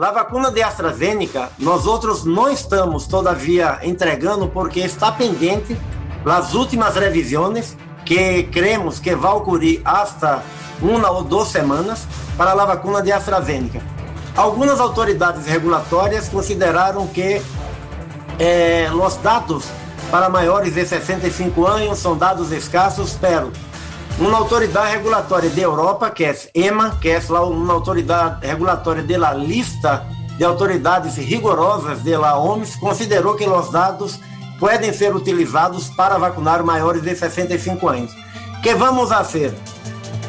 A 0.00 0.12
vacuna 0.12 0.52
de 0.52 0.62
AstraZeneca, 0.62 1.50
nós 1.58 1.84
outros 1.84 2.24
não 2.24 2.48
estamos 2.48 3.08
todavia 3.08 3.80
entregando 3.82 4.46
porque 4.46 4.78
está 4.78 5.10
pendente 5.10 5.76
as 6.24 6.54
últimas 6.54 6.94
revisões 6.94 7.76
que 8.04 8.44
cremos 8.44 9.00
que 9.00 9.16
vai 9.16 9.32
ocorrer 9.32 9.80
hasta 9.84 10.40
uma 10.80 11.10
ou 11.10 11.24
duas 11.24 11.48
semanas 11.48 12.06
para 12.36 12.52
a 12.52 12.64
vacuna 12.64 13.02
de 13.02 13.10
AstraZeneca. 13.10 13.82
Algumas 14.36 14.78
autoridades 14.78 15.46
regulatórias 15.46 16.28
consideraram 16.28 17.08
que 17.08 17.42
eh, 18.38 18.88
os 18.92 19.16
dados 19.16 19.64
para 20.12 20.28
maiores 20.28 20.74
de 20.74 20.86
65 20.86 21.66
anos 21.66 21.98
são 21.98 22.16
dados 22.16 22.52
escassos, 22.52 23.18
pero 23.20 23.50
uma 24.20 24.38
autoridade 24.38 24.90
regulatória 24.96 25.48
de 25.48 25.60
Europa, 25.60 26.10
que 26.10 26.24
é 26.24 26.36
EMA, 26.54 26.98
que 27.00 27.08
é 27.08 27.22
lá 27.28 27.44
uma 27.44 27.72
autoridade 27.72 28.44
regulatória 28.44 29.02
de 29.02 29.16
la 29.16 29.32
lista 29.32 30.04
de 30.36 30.44
autoridades 30.44 31.16
rigorosas 31.16 32.02
de 32.02 32.16
la 32.16 32.38
OMS, 32.38 32.78
considerou 32.78 33.34
que 33.34 33.48
os 33.48 33.70
dados 33.70 34.18
podem 34.58 34.92
ser 34.92 35.14
utilizados 35.14 35.88
para 35.90 36.18
vacinar 36.18 36.64
maiores 36.64 37.02
de 37.02 37.14
65 37.14 37.88
anos. 37.88 38.12
que 38.62 38.74
vamos 38.74 39.08
fazer? 39.08 39.54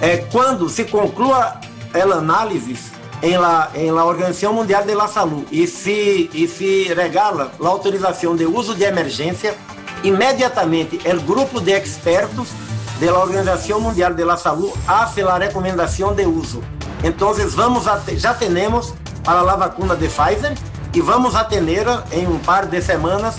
É, 0.02 0.18
quando 0.32 0.70
se 0.70 0.86
conclua 0.86 1.60
a 1.94 2.18
análise 2.18 2.78
em 3.24 3.38
la, 3.38 3.72
em 3.74 3.92
la 3.92 4.06
Organização 4.06 4.54
Mundial 4.54 4.86
de 4.86 4.94
la 4.94 5.08
Saúde 5.08 5.48
e 5.52 5.68
se, 5.68 6.30
e 6.32 6.48
se 6.48 6.94
regala 6.94 7.52
a 7.62 7.68
autorização 7.68 8.36
de 8.36 8.46
uso 8.46 8.76
de 8.76 8.84
emergência, 8.84 9.56
imediatamente 10.04 11.00
o 11.06 11.22
grupo 11.22 11.60
de 11.60 11.72
expertos 11.72 12.50
de 13.00 13.06
la 13.12 13.20
Organización 13.20 13.82
Mundial 13.82 14.16
de 14.16 14.26
la 14.26 14.38
Salud 14.38 14.70
hace 14.88 15.24
la 15.24 15.36
de 16.16 16.26
uso. 16.28 16.62
Entonces 17.04 17.56
vamos 17.56 17.88
a 17.88 18.00
te- 18.00 18.18
ya 18.18 18.34
para 19.24 19.42
la 19.42 19.56
vacuna 19.56 19.96
de 19.96 20.08
Pfizer 20.10 20.54
y 20.94 21.02
vamos 21.02 21.36
a 21.36 21.48
tener 21.48 21.88
en 22.12 22.28
un 22.28 22.40
par 22.40 22.70
de 22.70 22.82
semanas 22.82 23.36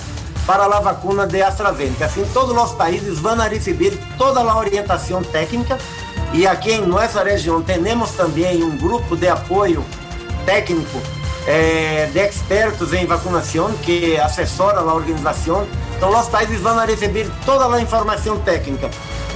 para 0.47 0.67
la 0.67 0.81
vacuna 0.81 1.27
de 1.27 1.43
AstraZeneca. 1.45 2.07
Assim, 2.07 2.25
todos 2.33 2.57
os 2.57 2.73
países 2.73 3.19
vão 3.21 3.37
receber 3.37 3.99
toda 4.17 4.41
a 4.41 4.57
orientação 4.57 5.23
técnica 5.23 5.77
e 6.33 6.47
aqui 6.47 6.73
em 6.73 6.87
nossa 6.87 7.23
região 7.23 7.61
temos 7.63 8.13
também 8.13 8.63
um 8.65 8.77
grupo 8.79 9.17
de 9.17 9.29
apoio 9.29 9.85
técnico 10.47 11.01
eh, 11.47 12.09
de 12.13 12.21
expertos 12.21 12.93
em 12.93 13.05
vacinação 13.07 13.71
que 13.83 14.17
assessora 14.19 14.81
a 14.81 14.95
organização. 14.95 15.67
Então, 15.97 16.19
os 16.19 16.29
países 16.29 16.61
vão 16.61 16.79
receber 16.87 17.31
toda 17.45 17.67
a 17.75 17.81
informação 17.81 18.39
técnica 18.41 18.89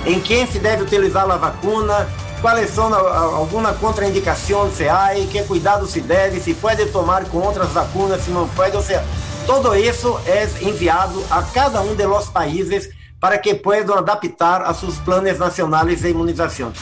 em 0.06 0.20
quem 0.20 0.46
se 0.46 0.58
deve 0.58 0.82
utilizar 0.82 1.30
a 1.30 1.36
vacuna, 1.36 2.08
quais 2.40 2.70
são 2.70 2.94
alguma 2.94 3.72
contraindicação 3.72 4.70
se 4.70 4.88
há, 4.88 5.10
que 5.30 5.42
cuidado 5.44 5.86
se 5.86 6.00
deve, 6.00 6.40
se 6.40 6.54
pode 6.54 6.86
tomar 6.86 7.24
com 7.24 7.38
outras 7.38 7.70
vacunas, 7.70 8.22
se 8.22 8.30
não 8.30 8.48
pode, 8.48 8.76
ou 8.76 8.82
seja, 8.82 9.04
todo 9.46 9.74
isso 9.74 10.18
é 10.26 10.44
enviado 10.62 11.22
a 11.30 11.42
cada 11.42 11.80
um 11.80 11.94
de 11.94 12.06
los 12.06 12.28
países 12.28 12.90
para 13.18 13.38
que 13.38 13.54
puedan 13.54 13.98
adaptar 13.98 14.62
a 14.62 14.74
sus 14.74 14.96
planes 14.98 15.38
nacionales 15.38 16.02
de 16.02 16.10
inmunización. 16.10 16.72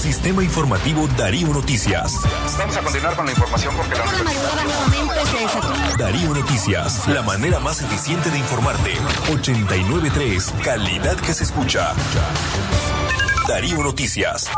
Sistema 0.00 0.42
Informativo 0.44 1.08
Darío 1.16 1.48
Noticias. 1.48 2.12
Vamos 2.58 2.76
a 2.76 2.80
continuar 2.80 3.16
con 3.16 3.26
la 3.26 3.32
información 3.32 3.74
porque 3.76 3.96
la 3.96 4.04
Darío 5.98 6.34
Noticias, 6.34 7.08
la 7.08 7.22
manera 7.22 7.58
más 7.58 7.80
eficiente 7.80 8.28
de 8.30 8.38
informarte. 8.38 8.90
893, 9.32 10.52
calidad 10.62 11.16
que 11.16 11.32
se 11.32 11.44
escucha. 11.44 11.94
Darío 13.48 13.82
Noticias. 13.82 14.50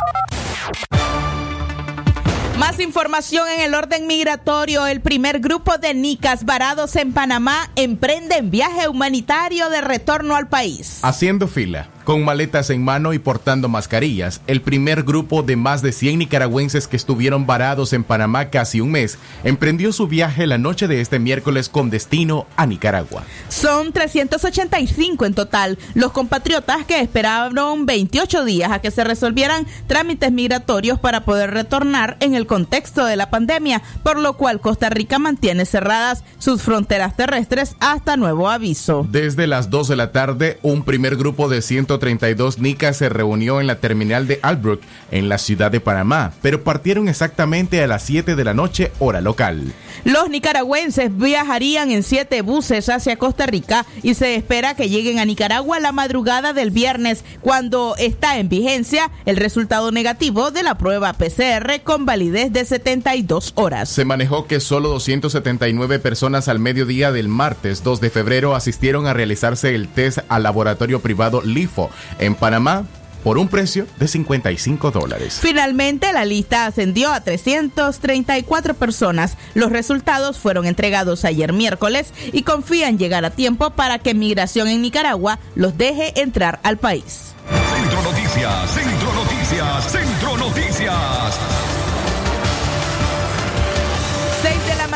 Más 2.58 2.80
información 2.80 3.46
en 3.48 3.60
el 3.60 3.74
orden 3.76 4.08
migratorio. 4.08 4.88
El 4.88 5.00
primer 5.00 5.38
grupo 5.38 5.78
de 5.78 5.94
nicas 5.94 6.44
varados 6.44 6.96
en 6.96 7.12
Panamá 7.12 7.70
emprenden 7.76 8.50
viaje 8.50 8.88
humanitario 8.88 9.70
de 9.70 9.80
retorno 9.80 10.34
al 10.34 10.48
país. 10.48 10.98
Haciendo 11.02 11.46
fila, 11.46 11.88
con 12.08 12.24
maletas 12.24 12.70
en 12.70 12.82
mano 12.82 13.12
y 13.12 13.18
portando 13.18 13.68
mascarillas, 13.68 14.40
el 14.46 14.62
primer 14.62 15.02
grupo 15.02 15.42
de 15.42 15.56
más 15.56 15.82
de 15.82 15.92
100 15.92 16.20
nicaragüenses 16.20 16.88
que 16.88 16.96
estuvieron 16.96 17.44
varados 17.44 17.92
en 17.92 18.02
Panamá 18.02 18.48
casi 18.48 18.80
un 18.80 18.92
mes 18.92 19.18
emprendió 19.44 19.92
su 19.92 20.06
viaje 20.06 20.46
la 20.46 20.56
noche 20.56 20.88
de 20.88 21.02
este 21.02 21.18
miércoles 21.18 21.68
con 21.68 21.90
destino 21.90 22.46
a 22.56 22.64
Nicaragua. 22.64 23.24
Son 23.50 23.92
385 23.92 25.26
en 25.26 25.34
total 25.34 25.78
los 25.92 26.12
compatriotas 26.12 26.86
que 26.86 26.98
esperaron 26.98 27.84
28 27.84 28.46
días 28.46 28.72
a 28.72 28.78
que 28.78 28.90
se 28.90 29.04
resolvieran 29.04 29.66
trámites 29.86 30.32
migratorios 30.32 30.98
para 30.98 31.26
poder 31.26 31.50
retornar 31.50 32.16
en 32.20 32.34
el 32.34 32.46
contexto 32.46 33.04
de 33.04 33.16
la 33.16 33.28
pandemia, 33.28 33.82
por 34.02 34.18
lo 34.18 34.38
cual 34.38 34.62
Costa 34.62 34.88
Rica 34.88 35.18
mantiene 35.18 35.66
cerradas 35.66 36.24
sus 36.38 36.62
fronteras 36.62 37.16
terrestres 37.16 37.76
hasta 37.80 38.16
nuevo 38.16 38.48
aviso. 38.48 39.06
Desde 39.10 39.46
las 39.46 39.68
2 39.68 39.88
de 39.88 39.96
la 39.96 40.10
tarde, 40.10 40.58
un 40.62 40.84
primer 40.84 41.16
grupo 41.16 41.50
de 41.50 41.60
132 41.98 42.58
nicas 42.58 42.96
se 42.96 43.08
reunió 43.08 43.60
en 43.60 43.66
la 43.66 43.80
terminal 43.80 44.26
de 44.26 44.38
Albrook, 44.42 44.80
en 45.10 45.28
la 45.28 45.38
ciudad 45.38 45.70
de 45.70 45.80
Panamá, 45.80 46.32
pero 46.42 46.62
partieron 46.62 47.08
exactamente 47.08 47.82
a 47.82 47.86
las 47.86 48.02
7 48.04 48.36
de 48.36 48.44
la 48.44 48.54
noche, 48.54 48.92
hora 48.98 49.20
local. 49.20 49.72
Los 50.04 50.30
nicaragüenses 50.30 51.16
viajarían 51.16 51.90
en 51.90 52.02
siete 52.02 52.42
buses 52.42 52.88
hacia 52.88 53.16
Costa 53.16 53.46
Rica 53.46 53.84
y 54.02 54.14
se 54.14 54.36
espera 54.36 54.74
que 54.74 54.88
lleguen 54.88 55.18
a 55.18 55.24
Nicaragua 55.24 55.80
la 55.80 55.92
madrugada 55.92 56.52
del 56.52 56.70
viernes, 56.70 57.24
cuando 57.40 57.96
está 57.98 58.38
en 58.38 58.48
vigencia 58.48 59.10
el 59.26 59.36
resultado 59.36 59.90
negativo 59.90 60.50
de 60.50 60.62
la 60.62 60.78
prueba 60.78 61.12
PCR 61.14 61.82
con 61.82 62.06
validez 62.06 62.52
de 62.52 62.64
72 62.64 63.52
horas. 63.56 63.88
Se 63.88 64.04
manejó 64.04 64.46
que 64.46 64.60
solo 64.60 64.88
279 64.90 65.98
personas 65.98 66.48
al 66.48 66.60
mediodía 66.60 67.10
del 67.10 67.28
martes 67.28 67.82
2 67.82 68.00
de 68.00 68.10
febrero 68.10 68.54
asistieron 68.54 69.06
a 69.06 69.14
realizarse 69.14 69.74
el 69.74 69.88
test 69.88 70.18
al 70.28 70.44
laboratorio 70.44 71.00
privado 71.00 71.42
LIFO 71.42 71.87
en 72.18 72.34
Panamá 72.34 72.84
por 73.22 73.38
un 73.38 73.48
precio 73.48 73.86
de 73.98 74.08
55 74.08 74.90
dólares. 74.90 75.38
Finalmente, 75.40 76.12
la 76.12 76.24
lista 76.24 76.66
ascendió 76.66 77.12
a 77.12 77.20
334 77.20 78.74
personas. 78.74 79.36
Los 79.54 79.70
resultados 79.70 80.38
fueron 80.38 80.66
entregados 80.66 81.24
ayer 81.24 81.52
miércoles 81.52 82.12
y 82.32 82.42
confían 82.42 82.98
llegar 82.98 83.24
a 83.24 83.30
tiempo 83.30 83.70
para 83.70 83.98
que 83.98 84.14
Migración 84.14 84.68
en 84.68 84.82
Nicaragua 84.82 85.38
los 85.54 85.76
deje 85.76 86.20
entrar 86.20 86.60
al 86.62 86.78
país. 86.78 87.34
Centro 87.74 88.02
Noticias, 88.02 88.70
Centro 88.70 89.12
Noticias, 89.12 89.92
Centro 89.92 90.36
Noticias. 90.36 91.57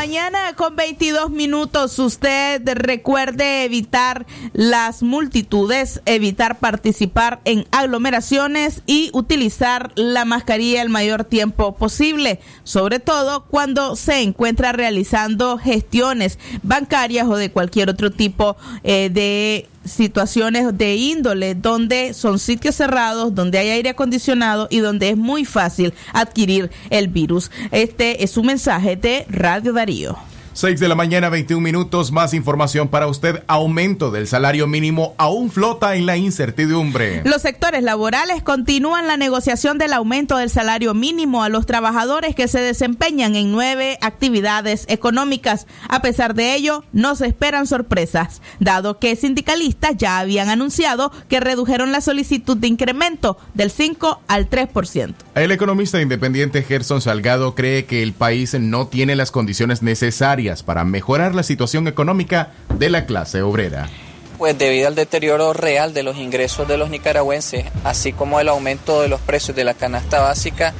Mañana 0.03 0.53
con 0.57 0.75
22 0.75 1.29
minutos. 1.29 1.97
Usted 1.97 2.61
recuerde 2.73 3.63
evitar 3.63 4.25
las 4.51 5.01
multitudes, 5.01 6.01
evitar 6.05 6.59
participar 6.59 7.39
en 7.45 7.65
aglomeraciones 7.71 8.81
y 8.85 9.11
utilizar 9.13 9.93
la 9.95 10.25
mascarilla 10.25 10.81
el 10.81 10.89
mayor 10.89 11.23
tiempo 11.23 11.75
posible, 11.75 12.41
sobre 12.65 12.99
todo 12.99 13.45
cuando 13.45 13.95
se 13.95 14.21
encuentra 14.23 14.73
realizando 14.73 15.57
gestiones 15.57 16.37
bancarias 16.63 17.25
o 17.29 17.37
de 17.37 17.49
cualquier 17.49 17.89
otro 17.89 18.11
tipo 18.11 18.57
eh, 18.83 19.09
de 19.09 19.69
situaciones 19.85 20.77
de 20.77 20.95
índole 20.95 21.55
donde 21.55 22.13
son 22.13 22.39
sitios 22.39 22.75
cerrados, 22.75 23.35
donde 23.35 23.57
hay 23.57 23.69
aire 23.69 23.89
acondicionado 23.89 24.67
y 24.69 24.79
donde 24.79 25.09
es 25.09 25.17
muy 25.17 25.45
fácil 25.45 25.93
adquirir 26.13 26.71
el 26.89 27.07
virus. 27.07 27.51
Este 27.71 28.23
es 28.23 28.37
un 28.37 28.47
mensaje 28.47 28.95
de 28.95 29.25
Radio 29.29 29.73
Darío. 29.73 30.32
6 30.55 30.79
de 30.79 30.87
la 30.87 30.93
mañana, 30.93 31.29
21 31.29 31.63
minutos. 31.63 32.11
Más 32.11 32.35
información 32.35 32.87
para 32.87 33.07
usted. 33.07 33.43
Aumento 33.47 34.11
del 34.11 34.27
salario 34.27 34.67
mínimo 34.67 35.15
aún 35.17 35.49
flota 35.49 35.95
en 35.95 36.05
la 36.05 36.15
incertidumbre. 36.15 37.23
Los 37.25 37.41
sectores 37.41 37.81
laborales 37.81 38.43
continúan 38.43 39.07
la 39.07 39.17
negociación 39.17 39.79
del 39.79 39.93
aumento 39.93 40.37
del 40.37 40.51
salario 40.51 40.93
mínimo 40.93 41.43
a 41.43 41.49
los 41.49 41.65
trabajadores 41.65 42.35
que 42.35 42.47
se 42.47 42.59
desempeñan 42.59 43.35
en 43.35 43.51
nueve 43.51 43.97
actividades 44.01 44.85
económicas. 44.89 45.65
A 45.89 46.03
pesar 46.03 46.35
de 46.35 46.53
ello, 46.53 46.83
no 46.93 47.15
se 47.15 47.25
esperan 47.25 47.65
sorpresas, 47.65 48.43
dado 48.59 48.99
que 48.99 49.15
sindicalistas 49.15 49.97
ya 49.97 50.19
habían 50.19 50.49
anunciado 50.49 51.11
que 51.29 51.39
redujeron 51.39 51.91
la 51.91 52.01
solicitud 52.01 52.57
de 52.57 52.67
incremento 52.67 53.39
del 53.55 53.71
5 53.71 54.21
al 54.27 54.51
3%. 54.51 55.15
El 55.33 55.51
economista 55.51 55.99
independiente 55.99 56.61
Gerson 56.61 57.01
Salgado 57.01 57.55
cree 57.55 57.85
que 57.85 58.03
el 58.03 58.13
país 58.13 58.53
no 58.53 58.85
tiene 58.85 59.15
las 59.15 59.31
condiciones 59.31 59.81
necesarias 59.81 60.42
para 60.63 60.83
mejorar 60.83 61.33
la 61.33 61.43
situación 61.43 61.87
económica 61.87 62.51
de 62.77 62.89
la 62.89 63.05
clase 63.05 63.41
obrera. 63.41 63.89
Pues 64.37 64.57
debido 64.57 64.87
al 64.87 64.95
deterioro 64.95 65.53
real 65.53 65.93
de 65.93 66.03
los 66.03 66.17
ingresos 66.17 66.67
de 66.67 66.77
los 66.77 66.89
nicaragüenses, 66.89 67.65
así 67.83 68.11
como 68.11 68.39
el 68.39 68.49
aumento 68.49 69.01
de 69.01 69.07
los 69.07 69.21
precios 69.21 69.55
de 69.55 69.63
la 69.63 69.73
canasta 69.73 70.19
básica, 70.19 70.73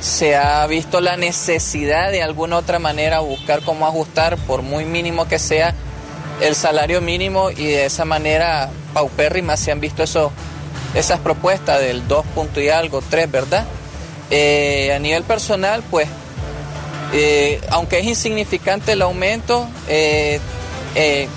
se 0.00 0.36
ha 0.36 0.64
visto 0.66 1.00
la 1.00 1.16
necesidad 1.16 2.12
de 2.12 2.22
alguna 2.22 2.56
otra 2.56 2.78
manera 2.78 3.18
buscar 3.20 3.62
cómo 3.62 3.86
ajustar, 3.86 4.36
por 4.36 4.62
muy 4.62 4.84
mínimo 4.84 5.26
que 5.26 5.38
sea, 5.38 5.74
el 6.40 6.54
salario 6.54 7.00
mínimo 7.00 7.50
y 7.50 7.66
de 7.66 7.86
esa 7.86 8.04
manera 8.04 8.70
paupérrimas 8.94 9.58
se 9.58 9.72
han 9.72 9.80
visto 9.80 10.04
eso, 10.04 10.30
esas 10.94 11.18
propuestas 11.18 11.80
del 11.80 12.06
2 12.06 12.24
punto 12.26 12.60
y 12.60 12.68
algo, 12.68 13.02
3, 13.02 13.30
¿verdad? 13.30 13.66
Eh, 14.30 14.92
a 14.94 14.98
nivel 15.00 15.24
personal, 15.24 15.82
pues 15.90 16.08
eh, 17.12 17.60
aunque 17.70 17.98
es 17.98 18.06
insignificante 18.06 18.92
el 18.92 19.02
aumento, 19.02 19.66
eh, 19.88 20.40
eh, 20.94 21.28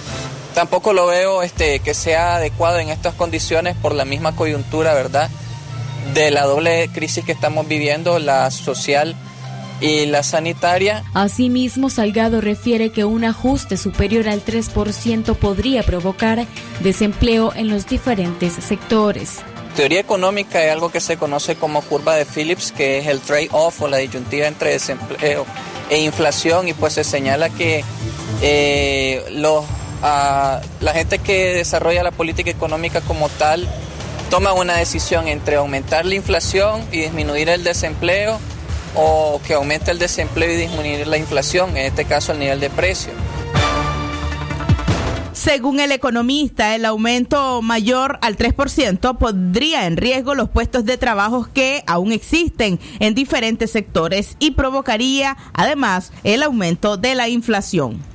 tampoco 0.53 0.93
lo 0.93 1.07
veo 1.07 1.43
este, 1.43 1.79
que 1.79 1.93
sea 1.93 2.35
adecuado 2.35 2.79
en 2.79 2.89
estas 2.89 3.13
condiciones 3.13 3.75
por 3.75 3.93
la 3.93 4.05
misma 4.05 4.35
coyuntura, 4.35 4.93
¿verdad? 4.93 5.29
De 6.13 6.31
la 6.31 6.45
doble 6.45 6.89
crisis 6.93 7.23
que 7.23 7.31
estamos 7.31 7.67
viviendo, 7.67 8.19
la 8.19 8.51
social 8.51 9.15
y 9.79 10.05
la 10.05 10.23
sanitaria. 10.23 11.03
Asimismo, 11.13 11.89
Salgado 11.89 12.41
refiere 12.41 12.91
que 12.91 13.05
un 13.05 13.23
ajuste 13.23 13.77
superior 13.77 14.27
al 14.27 14.43
3% 14.43 15.35
podría 15.35 15.83
provocar 15.83 16.45
desempleo 16.81 17.53
en 17.55 17.69
los 17.69 17.87
diferentes 17.87 18.53
sectores. 18.53 19.39
Teoría 19.75 20.01
económica 20.01 20.63
es 20.63 20.71
algo 20.71 20.91
que 20.91 20.99
se 20.99 21.17
conoce 21.17 21.55
como 21.55 21.81
curva 21.81 22.15
de 22.15 22.25
Phillips, 22.25 22.71
que 22.71 22.99
es 22.99 23.07
el 23.07 23.21
trade-off 23.21 23.81
o 23.81 23.87
la 23.87 23.97
disyuntiva 23.97 24.47
entre 24.47 24.71
desempleo 24.71 25.45
e 25.89 26.01
inflación, 26.01 26.67
y 26.67 26.73
pues 26.73 26.93
se 26.93 27.03
señala 27.03 27.49
que 27.49 27.83
eh, 28.41 29.25
los, 29.31 29.63
ah, 30.03 30.61
la 30.81 30.93
gente 30.93 31.19
que 31.19 31.53
desarrolla 31.53 32.03
la 32.03 32.11
política 32.11 32.49
económica 32.49 33.01
como 33.01 33.29
tal 33.29 33.67
toma 34.29 34.53
una 34.53 34.75
decisión 34.75 35.27
entre 35.27 35.55
aumentar 35.55 36.05
la 36.05 36.15
inflación 36.15 36.85
y 36.91 37.01
disminuir 37.01 37.49
el 37.49 37.63
desempleo 37.63 38.39
o 38.95 39.41
que 39.45 39.53
aumente 39.53 39.91
el 39.91 39.99
desempleo 39.99 40.51
y 40.51 40.55
disminuir 40.55 41.07
la 41.07 41.17
inflación, 41.17 41.71
en 41.71 41.85
este 41.85 42.05
caso 42.05 42.33
el 42.33 42.39
nivel 42.39 42.59
de 42.59 42.69
precio. 42.69 43.11
Según 45.43 45.79
el 45.79 45.91
economista, 45.91 46.75
el 46.75 46.85
aumento 46.85 47.63
mayor 47.63 48.19
al 48.21 48.37
3% 48.37 49.17
pondría 49.17 49.87
en 49.87 49.97
riesgo 49.97 50.35
los 50.35 50.49
puestos 50.49 50.85
de 50.85 50.99
trabajo 50.99 51.47
que 51.51 51.83
aún 51.87 52.11
existen 52.11 52.79
en 52.99 53.15
diferentes 53.15 53.71
sectores 53.71 54.35
y 54.37 54.51
provocaría 54.51 55.35
además 55.53 56.13
el 56.23 56.43
aumento 56.43 56.95
de 56.95 57.15
la 57.15 57.27
inflación. 57.27 58.10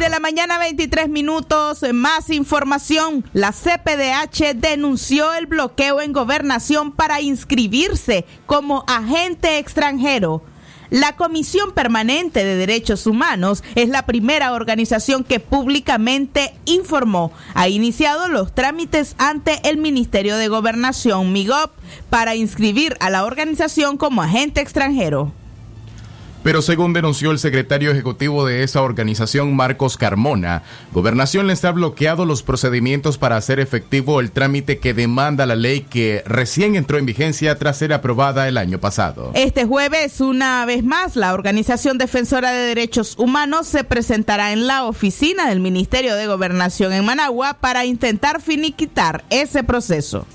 De 0.00 0.08
la 0.08 0.18
mañana, 0.18 0.58
23 0.58 1.10
minutos. 1.10 1.84
Más 1.92 2.30
información. 2.30 3.22
La 3.34 3.52
CPDH 3.52 4.54
denunció 4.54 5.34
el 5.34 5.44
bloqueo 5.46 6.00
en 6.00 6.14
gobernación 6.14 6.90
para 6.90 7.20
inscribirse 7.20 8.24
como 8.46 8.82
agente 8.88 9.58
extranjero. 9.58 10.42
La 10.88 11.16
Comisión 11.16 11.72
Permanente 11.72 12.42
de 12.44 12.56
Derechos 12.56 13.06
Humanos 13.06 13.62
es 13.74 13.90
la 13.90 14.06
primera 14.06 14.54
organización 14.54 15.22
que 15.22 15.38
públicamente 15.38 16.54
informó. 16.64 17.30
Ha 17.52 17.68
iniciado 17.68 18.28
los 18.28 18.54
trámites 18.54 19.14
ante 19.18 19.60
el 19.68 19.76
Ministerio 19.76 20.38
de 20.38 20.48
Gobernación, 20.48 21.30
MIGOP, 21.30 21.72
para 22.08 22.34
inscribir 22.34 22.96
a 23.00 23.10
la 23.10 23.24
organización 23.24 23.98
como 23.98 24.22
agente 24.22 24.62
extranjero. 24.62 25.32
Pero 26.42 26.62
según 26.62 26.94
denunció 26.94 27.32
el 27.32 27.38
secretario 27.38 27.90
ejecutivo 27.90 28.46
de 28.46 28.62
esa 28.62 28.80
organización, 28.80 29.54
Marcos 29.54 29.98
Carmona, 29.98 30.62
Gobernación 30.92 31.46
les 31.46 31.62
ha 31.66 31.70
bloqueado 31.72 32.24
los 32.24 32.42
procedimientos 32.42 33.18
para 33.18 33.36
hacer 33.36 33.60
efectivo 33.60 34.20
el 34.20 34.32
trámite 34.32 34.78
que 34.78 34.94
demanda 34.94 35.44
la 35.44 35.54
ley 35.54 35.82
que 35.82 36.22
recién 36.24 36.76
entró 36.76 36.96
en 36.96 37.04
vigencia 37.04 37.58
tras 37.58 37.76
ser 37.76 37.92
aprobada 37.92 38.48
el 38.48 38.56
año 38.56 38.78
pasado. 38.80 39.32
Este 39.34 39.66
jueves, 39.66 40.22
una 40.22 40.64
vez 40.64 40.82
más, 40.82 41.14
la 41.14 41.34
Organización 41.34 41.98
Defensora 41.98 42.52
de 42.52 42.68
Derechos 42.68 43.16
Humanos 43.18 43.66
se 43.66 43.84
presentará 43.84 44.52
en 44.52 44.66
la 44.66 44.84
oficina 44.84 45.46
del 45.46 45.60
Ministerio 45.60 46.14
de 46.16 46.26
Gobernación 46.26 46.94
en 46.94 47.04
Managua 47.04 47.58
para 47.60 47.84
intentar 47.84 48.40
finiquitar 48.40 49.24
ese 49.28 49.62
proceso. 49.62 50.26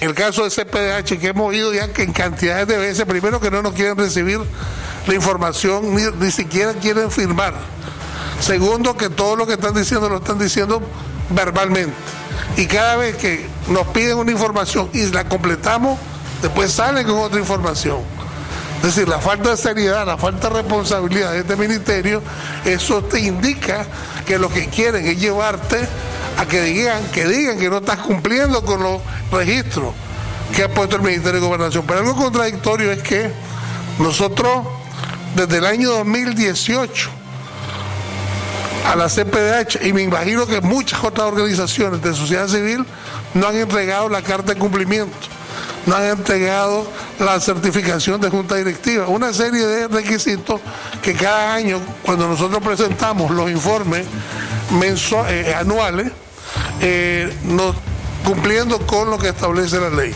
El 0.00 0.14
caso 0.14 0.44
de 0.44 0.50
CPDH, 0.50 1.18
que 1.18 1.28
hemos 1.28 1.54
ido 1.54 1.72
ya 1.72 1.84
en 1.84 2.12
cantidades 2.12 2.68
de 2.68 2.76
veces, 2.76 3.04
primero 3.04 3.40
que 3.40 3.50
no 3.50 3.62
nos 3.62 3.72
quieren 3.72 3.96
recibir 3.96 4.40
la 5.06 5.14
información, 5.14 5.94
ni, 5.94 6.02
ni 6.24 6.30
siquiera 6.30 6.74
quieren 6.74 7.10
firmar. 7.10 7.54
Segundo, 8.40 8.96
que 8.96 9.10
todo 9.10 9.34
lo 9.34 9.46
que 9.46 9.54
están 9.54 9.74
diciendo 9.74 10.08
lo 10.08 10.18
están 10.18 10.38
diciendo 10.38 10.80
verbalmente. 11.30 11.94
Y 12.56 12.66
cada 12.66 12.96
vez 12.96 13.16
que 13.16 13.46
nos 13.68 13.86
piden 13.88 14.18
una 14.18 14.30
información 14.30 14.88
y 14.92 15.06
la 15.06 15.28
completamos, 15.28 15.98
después 16.42 16.72
salen 16.72 17.06
con 17.06 17.18
otra 17.18 17.40
información. 17.40 17.98
Es 18.78 18.94
decir, 18.94 19.08
la 19.08 19.18
falta 19.18 19.50
de 19.50 19.56
seriedad, 19.56 20.06
la 20.06 20.16
falta 20.16 20.48
de 20.48 20.62
responsabilidad 20.62 21.32
de 21.32 21.40
este 21.40 21.56
ministerio, 21.56 22.22
eso 22.64 23.02
te 23.02 23.18
indica 23.20 23.84
que 24.24 24.38
lo 24.38 24.48
que 24.48 24.68
quieren 24.68 25.04
es 25.04 25.18
llevarte 25.18 25.88
a 26.38 26.46
que 26.46 26.62
digan, 26.62 27.02
que 27.12 27.26
digan 27.26 27.58
que 27.58 27.68
no 27.68 27.78
estás 27.78 27.98
cumpliendo 27.98 28.64
con 28.64 28.82
los 28.82 29.00
registros 29.32 29.92
que 30.54 30.62
ha 30.64 30.68
puesto 30.68 30.96
el 30.96 31.02
Ministerio 31.02 31.40
de 31.40 31.46
Gobernación. 31.46 31.84
Pero 31.86 32.00
algo 32.00 32.14
contradictorio 32.16 32.90
es 32.92 33.02
que 33.02 33.30
nosotros, 33.98 34.66
desde 35.34 35.58
el 35.58 35.66
año 35.66 35.90
2018, 35.90 37.10
a 38.86 38.96
la 38.96 39.08
CPDH, 39.08 39.84
y 39.86 39.92
me 39.92 40.02
imagino 40.02 40.46
que 40.46 40.60
muchas 40.60 41.02
otras 41.04 41.26
organizaciones 41.26 42.00
de 42.02 42.14
sociedad 42.14 42.48
civil 42.48 42.86
no 43.34 43.48
han 43.48 43.56
entregado 43.56 44.08
la 44.08 44.22
carta 44.22 44.54
de 44.54 44.58
cumplimiento, 44.58 45.14
no 45.86 45.96
han 45.96 46.04
entregado 46.04 46.86
la 47.18 47.38
certificación 47.40 48.20
de 48.20 48.30
junta 48.30 48.54
directiva, 48.54 49.06
una 49.08 49.32
serie 49.34 49.66
de 49.66 49.88
requisitos 49.88 50.60
que 51.02 51.14
cada 51.14 51.52
año, 51.54 51.80
cuando 52.02 52.26
nosotros 52.28 52.62
presentamos 52.62 53.30
los 53.30 53.50
informes 53.50 54.06
mensu- 54.72 55.26
eh, 55.28 55.54
anuales, 55.54 56.10
eh, 56.80 57.32
no- 57.44 57.74
cumpliendo 58.24 58.78
con 58.86 59.10
lo 59.10 59.18
que 59.18 59.28
establece 59.28 59.80
la 59.80 59.90
ley. 59.90 60.14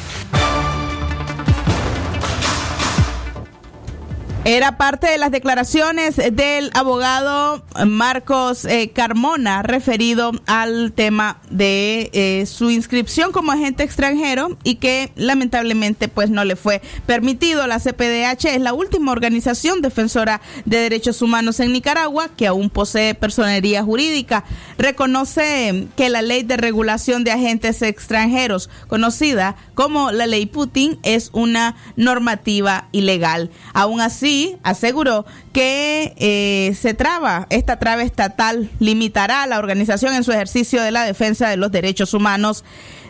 Era 4.45 4.77
parte 4.77 5.07
de 5.07 5.19
las 5.19 5.31
declaraciones 5.31 6.17
del 6.17 6.73
abogado 6.75 7.65
Marcos 7.87 8.65
eh, 8.65 8.91
Carmona 8.93 9.63
referido 9.63 10.33
al 10.47 10.93
tema 10.93 11.41
de 11.49 12.11
eh, 12.13 12.45
su 12.47 12.69
inscripción 12.69 13.31
como 13.31 13.53
agente 13.53 13.85
extranjero 13.85 14.59
y 14.65 14.77
que 14.77 15.13
lamentablemente 15.15 16.09
pues 16.09 16.29
no 16.29 16.45
le 16.45 16.57
fue 16.57 16.83
permitido. 17.07 17.69
La 17.69 17.79
CPDH 17.79 18.47
es 18.47 18.61
la 18.61 18.73
última 18.73 19.13
organización 19.13 19.81
defensora 19.81 20.41
de 20.65 20.79
derechos 20.79 21.23
humanos 21.23 21.61
en 21.61 21.73
Nicaragua 21.73 22.29
que 22.37 22.49
aún 22.49 22.69
posee 22.69 23.15
personería 23.15 23.85
jurídica. 23.85 24.43
Reconoce 24.77 25.87
que 25.97 26.11
la 26.11 26.21
ley 26.21 26.43
de 26.43 26.57
regulación 26.57 27.23
de 27.23 27.31
agentes 27.31 27.81
extranjeros, 27.81 28.71
conocida 28.89 29.55
como 29.75 30.11
la 30.11 30.27
ley 30.27 30.47
Putin, 30.47 30.99
es 31.05 31.31
una 31.33 31.77
normativa 31.95 32.89
ilegal. 32.91 33.53
Aún 33.73 34.01
así, 34.01 34.32
aseguró 34.63 35.25
que 35.53 36.15
eh, 36.17 36.75
se 36.75 36.95
traba, 36.95 37.47
esta 37.51 37.79
traba 37.79 38.03
estatal 38.03 38.71
limitará 38.79 39.43
a 39.43 39.47
la 39.47 39.59
organización 39.59 40.15
en 40.15 40.25
su 40.25 40.33
ejercicio 40.33 40.83
de 40.83 40.91
la 40.91 41.05
defensa 41.05 41.49
de 41.49 41.57
los 41.57 41.71
derechos 41.71 42.15
humanos 42.15 42.65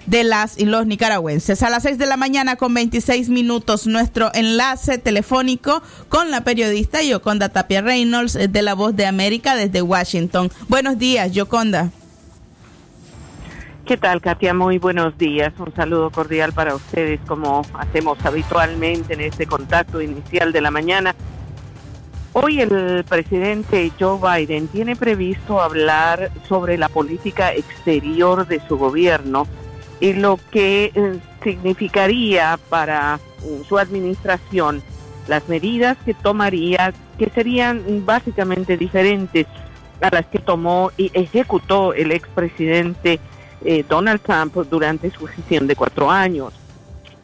de 0.06 0.24
las 0.24 0.58
y 0.58 0.64
los 0.64 0.86
nicaragüenses. 0.86 1.62
A 1.62 1.70
las 1.70 1.84
6 1.84 1.98
de 1.98 2.06
la 2.06 2.16
mañana 2.16 2.56
con 2.56 2.74
26 2.74 3.28
minutos, 3.28 3.86
nuestro 3.86 4.30
enlace 4.34 4.98
telefónico 4.98 5.82
con 6.08 6.30
la 6.30 6.42
periodista 6.42 7.02
Yoconda 7.02 7.50
Tapia 7.50 7.82
Reynolds 7.82 8.34
eh, 8.36 8.48
de 8.48 8.62
La 8.62 8.74
Voz 8.74 8.96
de 8.96 9.06
América 9.06 9.54
desde 9.54 9.82
Washington. 9.82 10.50
Buenos 10.68 10.98
días, 10.98 11.32
Yoconda. 11.32 11.90
¿Qué 13.92 13.98
tal, 13.98 14.22
Katia? 14.22 14.54
Muy 14.54 14.78
buenos 14.78 15.18
días. 15.18 15.52
Un 15.58 15.74
saludo 15.74 16.08
cordial 16.08 16.54
para 16.54 16.74
ustedes, 16.74 17.20
como 17.26 17.60
hacemos 17.74 18.16
habitualmente 18.24 19.12
en 19.12 19.20
este 19.20 19.46
contacto 19.46 20.00
inicial 20.00 20.50
de 20.50 20.62
la 20.62 20.70
mañana. 20.70 21.14
Hoy 22.32 22.62
el 22.62 23.04
presidente 23.06 23.92
Joe 24.00 24.18
Biden 24.18 24.68
tiene 24.68 24.96
previsto 24.96 25.60
hablar 25.60 26.30
sobre 26.48 26.78
la 26.78 26.88
política 26.88 27.52
exterior 27.52 28.46
de 28.46 28.66
su 28.66 28.78
gobierno 28.78 29.46
y 30.00 30.14
lo 30.14 30.40
que 30.50 30.90
eh, 30.94 31.18
significaría 31.44 32.58
para 32.70 33.20
eh, 33.44 33.62
su 33.68 33.78
administración 33.78 34.82
las 35.28 35.46
medidas 35.50 35.98
que 36.06 36.14
tomaría, 36.14 36.94
que 37.18 37.28
serían 37.28 38.06
básicamente 38.06 38.78
diferentes 38.78 39.46
a 40.00 40.08
las 40.10 40.24
que 40.28 40.38
tomó 40.38 40.90
y 40.96 41.10
ejecutó 41.12 41.92
el 41.92 42.10
expresidente 42.10 43.20
eh, 43.64 43.84
Donald 43.88 44.20
Trump 44.20 44.54
durante 44.70 45.10
su 45.10 45.26
gestión 45.26 45.66
de 45.66 45.76
cuatro 45.76 46.10
años. 46.10 46.52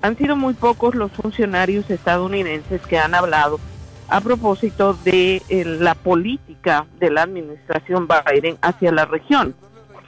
Han 0.02 0.16
sido 0.16 0.36
muy 0.36 0.54
pocos 0.54 0.94
los 0.94 1.10
funcionarios 1.12 1.90
estadounidenses 1.90 2.80
que 2.82 2.98
han 2.98 3.14
hablado 3.14 3.58
a 4.08 4.20
propósito 4.20 4.94
de 5.04 5.42
eh, 5.48 5.64
la 5.64 5.94
política 5.94 6.86
de 6.98 7.10
la 7.10 7.22
administración 7.22 8.08
Biden 8.08 8.56
hacia 8.62 8.92
la 8.92 9.04
región, 9.04 9.54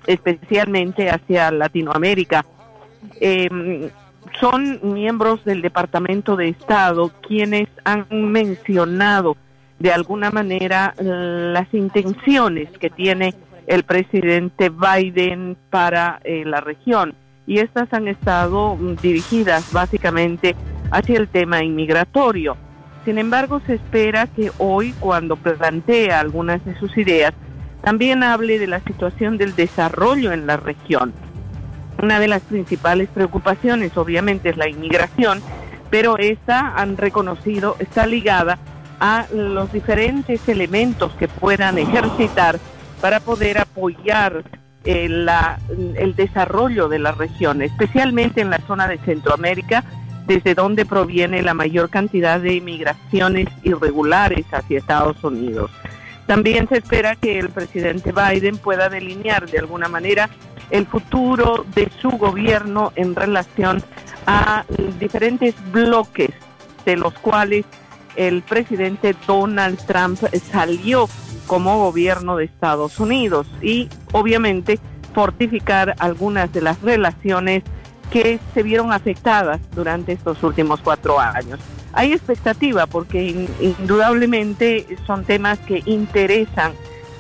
especialmente 0.07 1.11
hacia 1.11 1.51
Latinoamérica. 1.51 2.45
Eh, 3.21 3.91
son 4.39 4.81
miembros 4.83 5.45
del 5.45 5.61
Departamento 5.61 6.37
de 6.37 6.49
Estado 6.49 7.11
quienes 7.27 7.69
han 7.85 8.07
mencionado 8.11 9.37
de 9.79 9.93
alguna 9.93 10.31
manera 10.31 10.95
las 10.99 11.73
intenciones 11.73 12.71
que 12.79 12.91
tiene 12.91 13.35
el 13.71 13.85
presidente 13.85 14.69
Biden 14.69 15.57
para 15.71 16.21
eh, 16.25 16.43
la 16.45 16.61
región 16.61 17.15
y 17.47 17.61
estas 17.61 17.93
han 17.93 18.09
estado 18.09 18.75
mm, 18.75 18.97
dirigidas 18.97 19.73
básicamente 19.73 20.57
hacia 20.91 21.17
el 21.17 21.29
tema 21.29 21.63
inmigratorio. 21.63 22.57
Sin 23.05 23.17
embargo, 23.17 23.63
se 23.67 23.75
espera 23.75 24.27
que 24.27 24.51
hoy, 24.59 24.93
cuando 24.99 25.37
plantea 25.37 26.19
algunas 26.19 26.65
de 26.65 26.77
sus 26.81 26.99
ideas, 26.99 27.33
también 27.83 28.25
hable 28.25 28.59
de 28.59 28.67
la 28.67 28.81
situación 28.81 29.39
del 29.39 29.55
desarrollo 29.55 30.33
en 30.33 30.49
la 30.49 30.57
región. 30.57 31.13
Una 32.03 32.19
de 32.19 32.27
las 32.27 32.43
principales 32.43 33.09
preocupaciones, 33.09 33.97
obviamente, 33.97 34.49
es 34.49 34.57
la 34.57 34.69
inmigración, 34.69 35.41
pero 35.91 36.19
esta, 36.19 36.75
han 36.75 36.97
reconocido, 36.97 37.77
está 37.79 38.07
ligada 38.07 38.59
a 38.99 39.27
los 39.33 39.73
diferentes 39.73 40.47
elementos 40.49 41.13
que 41.13 41.29
puedan 41.29 41.79
ejercitar 41.79 42.59
para 43.01 43.21
poder 43.21 43.59
apoyar 43.59 44.45
eh, 44.85 45.09
el 45.97 46.17
desarrollo 46.17 46.89
de 46.89 46.99
la 46.99 47.13
región, 47.13 47.63
especialmente 47.63 48.41
en 48.41 48.51
la 48.51 48.59
zona 48.67 48.89
de 48.89 48.99
Centroamérica, 48.99 49.85
desde 50.27 50.55
donde 50.55 50.87
proviene 50.87 51.43
la 51.43 51.55
mayor 51.55 51.91
cantidad 51.91 52.41
de 52.41 52.61
migraciones 52.61 53.49
irregulares 53.63 54.47
hacia 54.53 54.79
Estados 54.79 55.23
Unidos. 55.25 55.71
También 56.27 56.69
se 56.69 56.79
espera 56.79 57.17
que 57.17 57.41
el 57.41 57.51
presidente 57.51 58.13
Biden 58.13 58.57
pueda 58.57 58.89
delinear 58.89 59.51
de 59.51 59.59
alguna 59.59 59.89
manera 59.89 60.31
el 60.71 60.87
futuro 60.87 61.67
de 61.75 61.91
su 62.01 62.11
gobierno 62.11 62.93
en 62.95 63.17
relación 63.17 63.83
a 64.27 64.65
diferentes 65.01 65.55
bloques 65.73 66.31
de 66.85 66.97
los 66.97 67.13
cuales 67.15 67.67
el 68.17 68.43
presidente 68.43 69.15
Donald 69.27 69.85
Trump 69.87 70.21
salió 70.53 71.09
como 71.51 71.79
gobierno 71.81 72.37
de 72.37 72.45
Estados 72.45 73.01
Unidos 73.01 73.49
y 73.61 73.89
obviamente 74.13 74.79
fortificar 75.13 75.97
algunas 75.99 76.53
de 76.53 76.61
las 76.61 76.81
relaciones 76.81 77.65
que 78.13 78.39
se 78.55 78.63
vieron 78.63 78.93
afectadas 78.93 79.59
durante 79.75 80.13
estos 80.13 80.41
últimos 80.45 80.79
cuatro 80.81 81.19
años. 81.19 81.59
Hay 81.93 82.13
expectativa 82.13 82.87
porque 82.87 83.25
in- 83.25 83.49
indudablemente 83.61 84.87
son 85.09 85.25
temas 85.25 85.59
que 85.59 85.83
interesan 85.87 86.71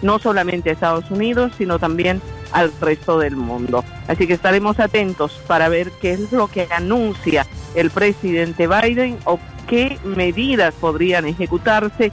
no 0.00 0.20
solamente 0.20 0.70
a 0.70 0.74
Estados 0.74 1.10
Unidos, 1.10 1.50
sino 1.58 1.80
también 1.80 2.22
al 2.52 2.70
resto 2.80 3.18
del 3.18 3.34
mundo. 3.34 3.84
Así 4.06 4.28
que 4.28 4.34
estaremos 4.34 4.78
atentos 4.78 5.40
para 5.48 5.68
ver 5.68 5.90
qué 6.00 6.12
es 6.12 6.30
lo 6.30 6.46
que 6.46 6.68
anuncia 6.70 7.48
el 7.74 7.90
presidente 7.90 8.68
Biden 8.68 9.18
o 9.24 9.40
qué 9.66 9.98
medidas 10.04 10.72
podrían 10.74 11.26
ejecutarse 11.26 12.12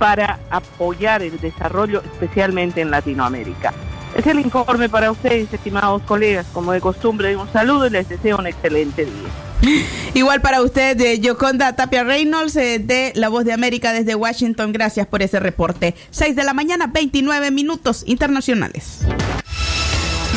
para 0.00 0.40
apoyar 0.48 1.22
el 1.22 1.38
desarrollo, 1.38 2.02
especialmente 2.02 2.80
en 2.80 2.90
Latinoamérica. 2.90 3.74
Es 4.14 4.26
el 4.26 4.40
informe 4.40 4.88
para 4.88 5.10
ustedes, 5.10 5.52
estimados 5.52 6.00
colegas. 6.02 6.46
Como 6.54 6.72
de 6.72 6.80
costumbre, 6.80 7.36
un 7.36 7.52
saludo 7.52 7.86
y 7.86 7.90
les 7.90 8.08
deseo 8.08 8.38
un 8.38 8.46
excelente 8.46 9.04
día. 9.04 9.82
Igual 10.14 10.40
para 10.40 10.62
usted, 10.62 10.96
de 10.96 11.20
Yoconda 11.20 11.76
Tapia 11.76 12.02
Reynolds, 12.02 12.56
eh, 12.56 12.78
de 12.78 13.12
La 13.14 13.28
Voz 13.28 13.44
de 13.44 13.52
América 13.52 13.92
desde 13.92 14.14
Washington. 14.14 14.72
Gracias 14.72 15.06
por 15.06 15.20
ese 15.20 15.38
reporte. 15.38 15.94
6 16.12 16.34
de 16.34 16.44
la 16.44 16.54
mañana, 16.54 16.86
29 16.86 17.50
minutos 17.50 18.02
internacionales. 18.06 19.00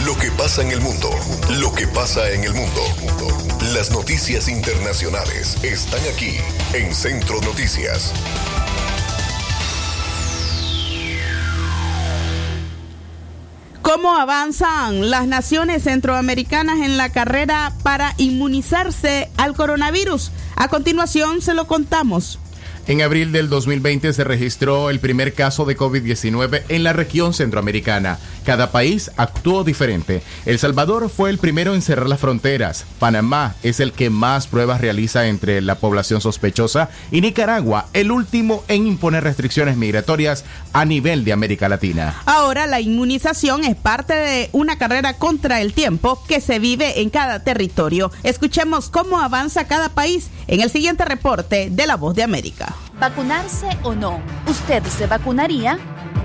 Lo 0.06 0.18
que 0.18 0.30
pasa 0.32 0.62
en 0.62 0.72
el 0.72 0.82
mundo, 0.82 1.10
lo 1.62 1.74
que 1.74 1.88
pasa 1.88 2.30
en 2.32 2.44
el 2.44 2.54
mundo. 2.54 2.82
Las 3.74 3.92
noticias 3.92 4.50
internacionales 4.50 5.58
están 5.64 6.02
aquí 6.14 6.36
en 6.74 6.94
Centro 6.94 7.40
Noticias. 7.42 8.12
¿Cómo 13.94 14.18
avanzan 14.18 15.12
las 15.12 15.28
naciones 15.28 15.84
centroamericanas 15.84 16.80
en 16.80 16.98
la 16.98 17.12
carrera 17.12 17.74
para 17.84 18.16
inmunizarse 18.18 19.30
al 19.38 19.54
coronavirus? 19.54 20.32
A 20.56 20.68
continuación 20.68 21.44
se 21.44 21.54
lo 21.54 21.68
contamos. 21.68 22.40
En 22.88 23.04
abril 23.04 23.32
del 23.32 23.50
2020 23.50 24.12
se 24.12 24.24
registró 24.24 24.90
el 24.90 25.00
primer 25.00 25.36
caso 25.36 25.66
de 25.66 25.78
COVID-19 25.78 26.64
en 26.70 26.84
la 26.84 26.94
región 26.94 27.36
centroamericana. 27.36 28.18
Cada 28.46 28.72
país 28.72 29.12
actuó 29.18 29.64
diferente. 29.64 30.22
El 30.46 30.60
Salvador 30.60 31.10
fue 31.10 31.30
el 31.30 31.38
primero 31.38 31.74
en 31.74 31.82
cerrar 31.82 32.10
las 32.10 32.20
fronteras. 32.20 32.86
Panamá 33.00 33.56
es 33.64 33.80
el 33.80 33.94
que 33.94 34.10
más 34.10 34.48
pruebas 34.48 34.82
realiza 34.82 35.28
entre 35.28 35.62
la 35.62 35.76
población 35.76 36.22
sospechosa. 36.22 36.90
Y 37.12 37.22
Nicaragua, 37.22 37.88
el 37.94 38.12
último 38.12 38.64
en 38.68 38.88
imponer 38.88 39.24
restricciones 39.24 39.78
migratorias 39.78 40.46
a 40.74 40.86
nivel 40.86 41.24
de 41.24 41.34
América 41.34 41.70
Latina. 41.70 42.22
Ahora 42.26 42.68
la 42.68 42.82
inmunización 42.82 43.64
es 43.64 43.76
parte 43.76 44.14
de 44.14 44.50
una 44.52 44.78
carrera 44.78 45.18
contra 45.18 45.62
el 45.62 45.74
tiempo 45.74 46.22
que 46.28 46.42
se 46.42 46.60
vive 46.60 47.02
en 47.02 47.10
cada 47.10 47.44
territorio. 47.44 48.12
Escuchemos 48.24 48.90
cómo 48.90 49.20
avanza 49.20 49.68
cada 49.68 49.90
país 49.90 50.30
en 50.48 50.62
el 50.62 50.70
siguiente 50.70 51.06
reporte 51.06 51.70
de 51.72 51.88
La 51.88 51.96
Voz 51.96 52.16
de 52.16 52.24
América. 52.24 52.76
¿Vacunarse 53.04 53.68
o 53.84 53.96
no? 53.96 54.22
¿Usted 54.48 54.82
se 54.86 55.08
vacunaría? 55.08 55.78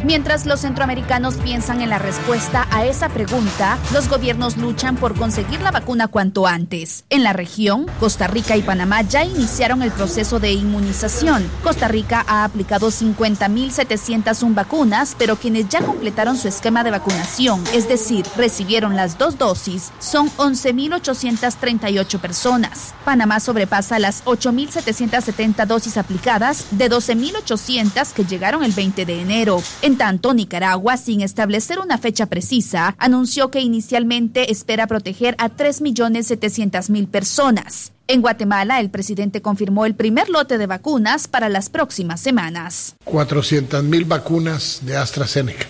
Mientras 0.04 0.46
los 0.46 0.60
centroamericanos 0.60 1.34
piensan 1.38 1.80
en 1.80 1.90
la 1.90 1.98
respuesta 1.98 2.68
a 2.70 2.86
esa 2.86 3.08
pregunta, 3.08 3.78
los 3.92 4.08
gobiernos 4.08 4.56
luchan 4.56 4.96
por 4.96 5.16
conseguir 5.16 5.60
la 5.60 5.72
vacuna 5.72 6.06
cuanto 6.06 6.46
antes. 6.46 7.04
En 7.10 7.24
la 7.24 7.32
región, 7.32 7.86
Costa 7.98 8.28
Rica 8.28 8.56
y 8.56 8.62
Panamá 8.62 9.02
ya 9.02 9.24
iniciaron 9.24 9.82
el 9.82 9.90
proceso 9.90 10.38
de 10.38 10.52
inmunización. 10.52 11.50
Costa 11.64 11.88
Rica 11.88 12.24
ha 12.28 12.44
aplicado 12.44 12.88
50.701 12.88 14.54
vacunas, 14.54 15.16
pero 15.18 15.34
quienes 15.34 15.68
ya 15.68 15.80
completaron 15.80 16.36
su 16.36 16.46
esquema 16.46 16.84
de 16.84 16.92
vacunación, 16.92 17.64
es 17.74 17.88
decir, 17.88 18.24
recibieron 18.36 18.94
las 18.94 19.18
dos 19.18 19.36
dosis, 19.36 19.90
son 19.98 20.30
11.838 20.36 22.20
personas. 22.20 22.94
Panamá 23.04 23.40
sobrepasa 23.40 23.98
las 23.98 24.24
8.770 24.26 25.66
dosis 25.66 25.96
aplicadas 25.96 26.66
de 26.70 26.90
12.800 26.90 28.12
que 28.12 28.24
llegaron 28.24 28.64
el 28.64 28.72
20 28.72 29.06
de 29.06 29.20
enero. 29.20 29.62
En 29.82 29.96
tanto, 29.96 30.34
Nicaragua, 30.34 30.96
sin 30.96 31.20
establecer 31.20 31.78
una 31.78 31.98
fecha 31.98 32.26
precisa, 32.26 32.94
anunció 32.98 33.50
que 33.50 33.60
inicialmente 33.60 34.50
espera 34.50 34.86
proteger 34.86 35.34
a 35.38 35.50
3.700.000 35.50 37.08
personas. 37.08 37.92
En 38.10 38.22
Guatemala, 38.22 38.80
el 38.80 38.88
presidente 38.88 39.42
confirmó 39.42 39.84
el 39.84 39.94
primer 39.94 40.30
lote 40.30 40.56
de 40.56 40.66
vacunas 40.66 41.28
para 41.28 41.50
las 41.50 41.68
próximas 41.68 42.20
semanas. 42.20 42.96
400 43.04 43.84
mil 43.84 44.06
vacunas 44.06 44.80
de 44.82 44.96
AstraZeneca. 44.96 45.66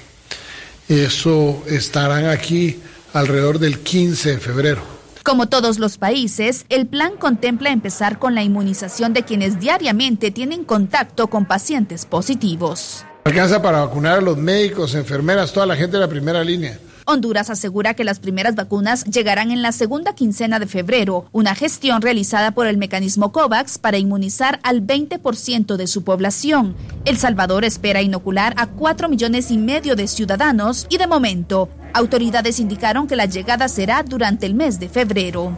Eso 0.89 1.65
estarán 1.67 2.27
aquí 2.27 2.79
alrededor 3.13 3.59
del 3.59 3.81
15 3.81 4.31
de 4.31 4.39
febrero. 4.39 4.98
Como 5.29 5.47
todos 5.47 5.79
los 5.79 5.99
países, 5.99 6.65
el 6.71 6.87
plan 6.87 7.19
contempla 7.19 7.69
empezar 7.69 8.19
con 8.19 8.35
la 8.35 8.43
inmunización 8.43 9.13
de 9.13 9.25
quienes 9.25 9.61
diariamente 9.61 10.31
tienen 10.31 10.65
contacto 10.65 11.27
con 11.27 11.45
pacientes 11.45 12.07
positivos. 12.07 13.05
Alcanza 13.25 13.61
para 13.61 13.85
vacunar 13.85 14.21
a 14.21 14.21
los 14.23 14.39
médicos, 14.39 14.95
enfermeras, 14.95 15.53
toda 15.53 15.67
la 15.67 15.77
gente 15.77 15.99
de 15.99 16.01
la 16.01 16.09
primera 16.09 16.43
línea. 16.43 16.79
Honduras 17.11 17.49
asegura 17.49 17.95
que 17.95 18.05
las 18.05 18.19
primeras 18.19 18.55
vacunas 18.55 19.03
llegarán 19.05 19.51
en 19.51 19.63
la 19.63 19.73
segunda 19.73 20.15
quincena 20.15 20.59
de 20.59 20.67
febrero, 20.67 21.25
una 21.33 21.55
gestión 21.55 22.03
realizada 22.03 22.51
por 22.51 22.67
el 22.67 22.77
mecanismo 22.77 23.33
COVAX 23.33 23.79
para 23.79 23.97
inmunizar 23.97 24.61
al 24.63 24.87
20% 24.87 25.77
de 25.77 25.87
su 25.87 26.05
población. 26.05 26.77
El 27.07 27.17
Salvador 27.17 27.65
espera 27.65 28.03
inocular 28.03 28.53
a 28.59 28.67
4 28.67 29.09
millones 29.09 29.51
y 29.51 29.57
medio 29.57 29.97
de 29.97 30.07
ciudadanos 30.07 30.87
y 30.91 30.99
de 30.99 31.07
momento, 31.07 31.71
autoridades 31.95 32.61
indicaron 32.61 33.07
que 33.07 33.17
la 33.17 33.25
llegada 33.25 33.69
será 33.69 34.03
durante 34.03 34.45
el 34.45 34.53
mes 34.53 34.79
de 34.79 34.91
febrero. 34.91 35.57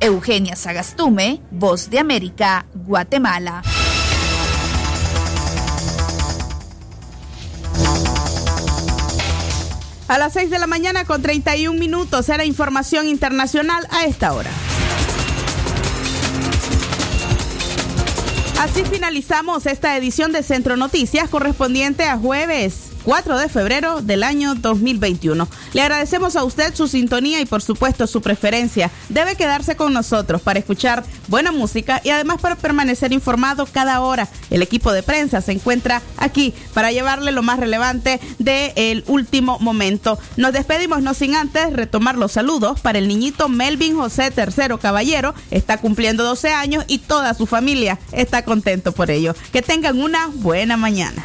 Eugenia 0.00 0.54
Sagastume, 0.54 1.40
Voz 1.50 1.88
de 1.88 1.98
América, 1.98 2.66
Guatemala. 2.74 3.62
A 10.10 10.18
las 10.18 10.32
6 10.32 10.50
de 10.50 10.58
la 10.58 10.66
mañana 10.66 11.04
con 11.04 11.22
31 11.22 11.78
minutos 11.78 12.28
era 12.28 12.44
información 12.44 13.06
internacional 13.06 13.86
a 13.90 14.06
esta 14.06 14.32
hora. 14.32 14.50
Así 18.58 18.82
finalizamos 18.86 19.66
esta 19.66 19.96
edición 19.96 20.32
de 20.32 20.42
Centro 20.42 20.76
Noticias 20.76 21.30
correspondiente 21.30 22.02
a 22.06 22.18
jueves 22.18 22.89
4 23.10 23.38
de 23.38 23.48
febrero 23.48 24.02
del 24.02 24.22
año 24.22 24.54
2021. 24.54 25.48
Le 25.72 25.82
agradecemos 25.82 26.36
a 26.36 26.44
usted 26.44 26.72
su 26.76 26.86
sintonía 26.86 27.40
y 27.40 27.44
por 27.44 27.60
supuesto 27.60 28.06
su 28.06 28.22
preferencia. 28.22 28.88
Debe 29.08 29.34
quedarse 29.34 29.74
con 29.74 29.92
nosotros 29.92 30.42
para 30.42 30.60
escuchar 30.60 31.02
buena 31.26 31.50
música 31.50 32.00
y 32.04 32.10
además 32.10 32.40
para 32.40 32.54
permanecer 32.54 33.12
informado 33.12 33.66
cada 33.66 34.00
hora. 34.00 34.28
El 34.48 34.62
equipo 34.62 34.92
de 34.92 35.02
prensa 35.02 35.40
se 35.40 35.50
encuentra 35.50 36.02
aquí 36.18 36.54
para 36.72 36.92
llevarle 36.92 37.32
lo 37.32 37.42
más 37.42 37.58
relevante 37.58 38.20
del 38.38 39.02
último 39.08 39.58
momento. 39.58 40.16
Nos 40.36 40.52
despedimos 40.52 41.02
no 41.02 41.12
sin 41.12 41.34
antes 41.34 41.72
retomar 41.72 42.16
los 42.16 42.30
saludos 42.30 42.78
para 42.78 43.00
el 43.00 43.08
niñito 43.08 43.48
Melvin 43.48 43.96
José 43.96 44.30
Tercero 44.30 44.78
Caballero. 44.78 45.34
Está 45.50 45.78
cumpliendo 45.78 46.22
12 46.22 46.50
años 46.50 46.84
y 46.86 46.98
toda 46.98 47.34
su 47.34 47.46
familia 47.46 47.98
está 48.12 48.44
contento 48.44 48.92
por 48.92 49.10
ello. 49.10 49.34
Que 49.50 49.62
tengan 49.62 50.00
una 50.00 50.28
buena 50.28 50.76
mañana. 50.76 51.24